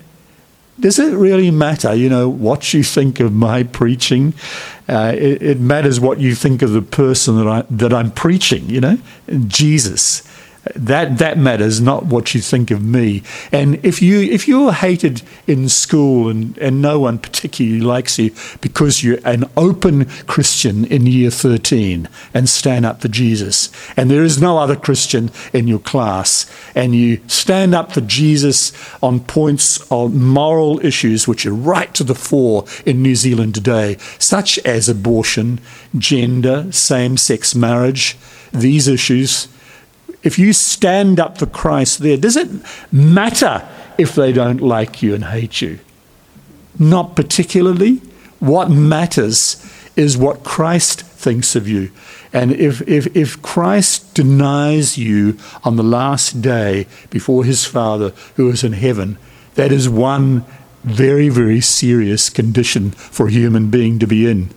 does 0.81 0.99
it 0.99 1.15
really 1.15 1.51
matter, 1.51 1.95
you 1.95 2.09
know, 2.09 2.29
what 2.29 2.73
you 2.73 2.83
think 2.83 3.19
of 3.21 3.33
my 3.33 3.65
preaching? 3.65 4.35
Uh, 4.89 5.13
it, 5.17 5.43
it, 5.43 5.61
matters 5.61 5.99
what 5.99 6.19
you 6.19 6.35
think 6.35 6.63
of 6.63 6.71
the 6.71 6.83
person 6.83 7.37
that, 7.37 7.49
I, 7.49 7.65
that 7.69 7.93
I'm 7.93 8.11
preaching, 8.11 8.71
you 8.71 8.81
know, 8.81 8.99
Jesus. 9.49 10.23
That 10.75 11.19
that 11.19 11.39
matters, 11.39 11.81
not 11.81 12.07
what 12.07 12.35
you 12.35 12.41
think 12.41 12.71
of 12.71 12.83
me. 12.83 13.23
And 13.53 13.85
if 13.85 14.03
you 14.03 14.21
if 14.21 14.49
you're 14.49 14.73
hated 14.73 15.23
in 15.47 15.69
school 15.69 16.29
and, 16.29 16.57
and 16.59 16.83
no 16.83 17.01
one 17.01 17.19
particularly 17.19 17.81
likes 17.81 18.19
you 18.19 18.33
because 18.61 19.03
you're 19.03 19.21
an 19.25 19.45
open 19.57 20.07
Christian 20.27 20.85
in 20.85 21.07
year 21.07 21.31
13 21.31 22.09
and 22.35 22.49
stand 22.49 22.85
up 22.85 23.01
for 23.01 23.09
Jesus, 23.09 23.71
and 23.97 24.11
there 24.11 24.25
is 24.25 24.41
no 24.41 24.59
other 24.59 24.77
Christian 24.77 25.31
in 25.53 25.69
your 25.69 25.79
class, 25.79 26.51
and 26.75 26.95
you 26.95 27.21
stand 27.27 27.75
up 27.75 27.93
for 27.93 28.01
Jesus 28.01 28.73
on 29.03 29.21
points 29.21 29.91
on 29.91 30.23
moral 30.23 30.85
issues 30.85 31.29
which 31.29 31.47
are 31.47 31.55
right 31.55 31.93
to 31.95 32.05
the 32.05 32.15
fore 32.15 32.65
in 32.85 33.03
New 33.03 33.15
Zealand 33.15 33.55
today, 33.55 33.97
such 34.19 34.59
as 34.61 34.89
abortion, 34.89 35.61
gender, 35.97 36.71
same-sex 36.73 37.55
marriage, 37.55 38.17
these 38.53 38.89
issues 38.89 39.49
if 40.23 40.39
you 40.39 40.53
stand 40.53 41.21
up 41.21 41.39
for 41.39 41.47
Christ 41.47 42.01
there, 42.01 42.17
does 42.17 42.37
it 42.37 42.49
matter 42.93 43.67
if 43.97 44.15
they 44.15 44.33
don't 44.33 44.61
like 44.61 45.03
you 45.03 45.15
and 45.15 45.25
hate 45.25 45.61
you? 45.61 45.79
Not 46.79 47.17
particularly. 47.17 47.97
What 48.39 48.71
matters 48.71 49.65
is 49.97 50.17
what 50.17 50.45
Christ 50.45 51.03
thinks 51.03 51.57
of 51.57 51.69
you. 51.69 51.91
And 52.33 52.53
if, 52.53 52.87
if, 52.87 53.17
if 53.17 53.41
Christ 53.43 54.15
denies 54.15 54.99
you 54.99 55.37
on 55.65 55.77
the 55.77 55.83
last 55.83 56.41
day 56.41 56.87
before 57.11 57.45
his 57.45 57.65
Father 57.65 58.11
who 58.37 58.49
is 58.51 58.63
in 58.63 58.75
heaven, 58.75 59.19
that 59.55 59.73
is 59.73 59.89
one 59.89 60.45
very, 60.85 61.29
very 61.29 61.61
serious 61.61 62.31
condition 62.31 62.93
for 62.93 63.27
a 63.27 63.33
human 63.33 63.71
being 63.71 63.99
to 63.99 64.07
be 64.07 64.29
in. 64.29 64.51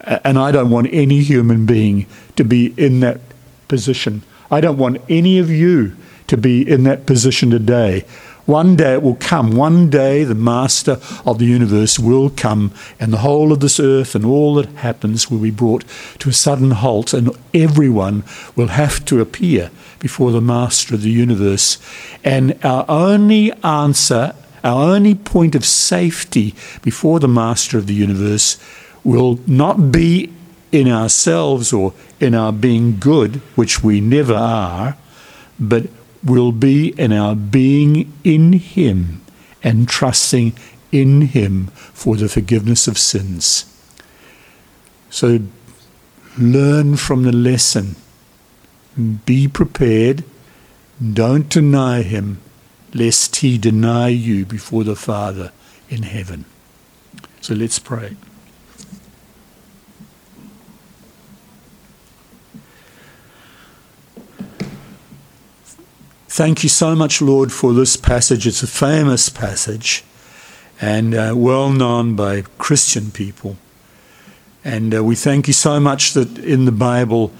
And 0.00 0.38
I 0.38 0.50
don't 0.50 0.70
want 0.70 0.88
any 0.92 1.22
human 1.22 1.66
being 1.66 2.06
to 2.36 2.44
be 2.44 2.74
in 2.76 3.00
that 3.00 3.20
position 3.68 4.22
I 4.54 4.60
don't 4.60 4.78
want 4.78 5.02
any 5.08 5.38
of 5.38 5.50
you 5.50 5.96
to 6.28 6.36
be 6.36 6.68
in 6.68 6.84
that 6.84 7.04
position 7.06 7.50
today 7.50 8.04
One 8.46 8.76
day 8.76 8.92
it 8.92 9.02
will 9.02 9.16
come. 9.16 9.52
One 9.52 9.88
day 9.88 10.22
the 10.24 10.34
Master 10.34 11.00
of 11.24 11.38
the 11.38 11.46
universe 11.46 11.98
will 11.98 12.28
come, 12.28 12.72
and 13.00 13.10
the 13.10 13.18
whole 13.18 13.52
of 13.52 13.60
this 13.60 13.80
earth 13.80 14.14
and 14.14 14.24
all 14.24 14.56
that 14.56 14.68
happens 14.76 15.30
will 15.30 15.38
be 15.38 15.50
brought 15.50 15.84
to 16.18 16.28
a 16.28 16.32
sudden 16.32 16.72
halt, 16.72 17.14
and 17.14 17.30
everyone 17.54 18.22
will 18.54 18.68
have 18.68 19.04
to 19.06 19.20
appear 19.20 19.70
before 19.98 20.30
the 20.30 20.42
Master 20.42 20.94
of 20.94 21.02
the 21.02 21.10
universe. 21.10 21.78
And 22.22 22.58
our 22.62 22.84
only 22.86 23.50
answer, 23.62 24.34
our 24.62 24.94
only 24.94 25.14
point 25.14 25.54
of 25.54 25.64
safety 25.64 26.54
before 26.82 27.20
the 27.20 27.28
Master 27.28 27.78
of 27.78 27.86
the 27.86 27.94
universe 27.94 28.58
will 29.04 29.38
not 29.46 29.90
be 29.90 30.30
in 30.74 30.88
ourselves 30.88 31.72
or 31.72 31.94
in 32.18 32.34
our 32.34 32.52
being 32.52 32.98
good, 32.98 33.36
which 33.54 33.84
we 33.84 34.00
never 34.00 34.34
are, 34.34 34.96
but 35.58 35.84
will 36.24 36.50
be 36.50 36.88
in 36.98 37.12
our 37.12 37.36
being 37.36 38.12
in 38.24 38.54
Him 38.54 39.20
and 39.62 39.88
trusting 39.88 40.52
in 40.90 41.20
Him 41.22 41.68
for 41.68 42.16
the 42.16 42.28
forgiveness 42.28 42.88
of 42.88 42.98
sins. 42.98 43.66
So 45.10 45.38
learn 46.36 46.96
from 46.96 47.22
the 47.22 47.32
lesson. 47.32 47.94
Be 49.24 49.46
prepared. 49.46 50.24
Don't 51.00 51.48
deny 51.48 52.02
Him, 52.02 52.40
lest 52.92 53.36
He 53.36 53.58
deny 53.58 54.08
you 54.08 54.44
before 54.44 54.82
the 54.82 54.96
Father 54.96 55.52
in 55.88 56.02
heaven. 56.02 56.46
So 57.40 57.54
let's 57.54 57.78
pray. 57.78 58.16
Thank 66.34 66.64
you 66.64 66.68
so 66.68 66.96
much, 66.96 67.22
Lord, 67.22 67.52
for 67.52 67.72
this 67.72 67.96
passage. 67.96 68.44
It's 68.44 68.64
a 68.64 68.66
famous 68.66 69.28
passage 69.28 70.02
and 70.80 71.14
uh, 71.14 71.32
well 71.36 71.70
known 71.70 72.16
by 72.16 72.42
Christian 72.58 73.12
people. 73.12 73.56
And 74.64 74.92
uh, 74.92 75.04
we 75.04 75.14
thank 75.14 75.46
you 75.46 75.52
so 75.52 75.78
much 75.78 76.12
that 76.14 76.36
in 76.40 76.64
the 76.64 76.72
Bible, 76.72 77.30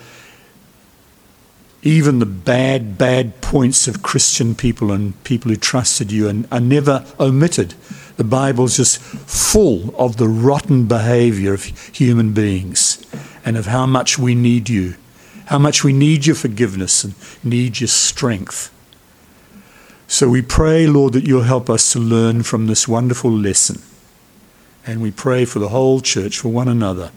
even 1.83 2.21
the 2.21 2.25
bad, 2.25 2.97
bad 2.97 3.41
points 3.41 3.89
of 3.89 4.05
Christian 4.05 4.55
people 4.55 4.93
and 4.93 5.21
people 5.25 5.51
who 5.51 5.57
trusted 5.57 6.13
you 6.13 6.29
are, 6.29 6.57
are 6.57 6.61
never 6.61 7.05
omitted. 7.19 7.75
The 8.17 8.23
Bible's 8.23 8.77
just 8.77 8.99
full 8.99 9.93
of 9.97 10.19
the 10.19 10.29
rotten 10.29 10.87
behavior 10.87 11.53
of 11.53 11.65
human 11.65 12.33
beings 12.33 13.05
and 13.45 13.57
of 13.57 13.67
how 13.67 13.87
much 13.87 14.21
we 14.21 14.37
need 14.37 14.69
you, 14.69 14.95
how 15.47 15.59
much 15.59 15.83
we 15.83 15.93
need 15.93 16.27
your 16.27 16.37
forgiveness 16.37 17.03
and 17.03 17.15
need 17.43 17.81
your 17.81 17.89
strength. 17.89 18.71
So 20.07 20.29
we 20.29 20.43
pray, 20.43 20.87
Lord, 20.87 21.15
that 21.15 21.27
you'll 21.27 21.43
help 21.43 21.71
us 21.71 21.93
to 21.93 21.99
learn 21.99 22.43
from 22.43 22.67
this 22.67 22.87
wonderful 22.87 23.31
lesson. 23.31 23.83
And 24.87 25.01
we 25.01 25.11
pray 25.11 25.45
for 25.45 25.59
the 25.59 25.71
whole 25.71 26.01
church, 26.01 26.39
for 26.39 26.51
one 26.51 26.69
another. 26.69 27.11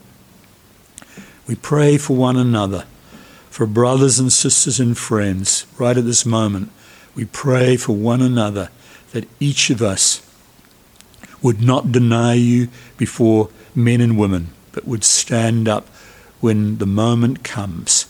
We 1.47 1.55
pray 1.55 1.97
for 1.97 2.15
one 2.15 2.37
another, 2.37 2.85
for 3.49 3.65
brothers 3.65 4.19
and 4.19 4.31
sisters 4.31 4.79
and 4.79 4.97
friends, 4.97 5.65
right 5.77 5.97
at 5.97 6.05
this 6.05 6.25
moment. 6.25 6.71
We 7.13 7.25
pray 7.25 7.77
for 7.77 7.93
one 7.93 8.21
another 8.21 8.69
that 9.11 9.27
each 9.39 9.69
of 9.69 9.81
us 9.81 10.21
would 11.41 11.61
not 11.61 11.91
deny 11.91 12.33
you 12.33 12.69
before 12.97 13.49
men 13.75 14.01
and 14.01 14.17
women, 14.17 14.49
but 14.71 14.87
would 14.87 15.03
stand 15.03 15.67
up 15.67 15.87
when 16.39 16.77
the 16.77 16.85
moment 16.85 17.43
comes. 17.43 18.05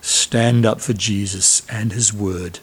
Stand 0.00 0.64
up 0.64 0.80
for 0.80 0.92
Jesus 0.92 1.66
and 1.68 1.92
his 1.92 2.12
word. 2.12 2.60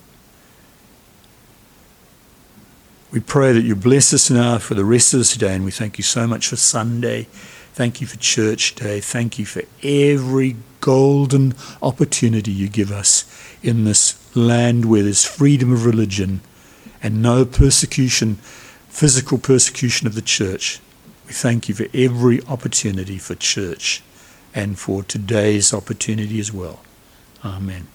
We 3.09 3.21
pray 3.21 3.53
that 3.53 3.61
you 3.61 3.75
bless 3.75 4.13
us 4.13 4.29
now 4.29 4.57
for 4.57 4.73
the 4.73 4.83
rest 4.83 5.13
of 5.13 5.19
this 5.19 5.35
day, 5.35 5.55
and 5.55 5.63
we 5.63 5.71
thank 5.71 5.97
you 5.97 6.03
so 6.03 6.27
much 6.27 6.49
for 6.49 6.57
Sunday. 6.57 7.27
Thank 7.73 8.01
you 8.01 8.07
for 8.07 8.17
Church 8.17 8.75
Day. 8.75 8.99
Thank 8.99 9.39
you 9.39 9.45
for 9.45 9.63
every 9.81 10.57
golden 10.81 11.53
opportunity 11.81 12.51
you 12.51 12.67
give 12.67 12.91
us 12.91 13.23
in 13.63 13.85
this 13.85 14.35
land 14.35 14.85
where 14.85 15.03
there's 15.03 15.23
freedom 15.23 15.71
of 15.71 15.85
religion 15.85 16.41
and 17.01 17.21
no 17.21 17.45
persecution, 17.45 18.35
physical 18.89 19.37
persecution 19.37 20.05
of 20.05 20.13
the 20.13 20.21
church. 20.21 20.81
We 21.27 21.33
thank 21.33 21.69
you 21.69 21.75
for 21.75 21.87
every 21.93 22.43
opportunity 22.45 23.17
for 23.17 23.35
church 23.35 24.03
and 24.53 24.77
for 24.77 25.03
today's 25.03 25.73
opportunity 25.73 26.39
as 26.39 26.51
well. 26.51 26.81
Amen. 27.43 27.87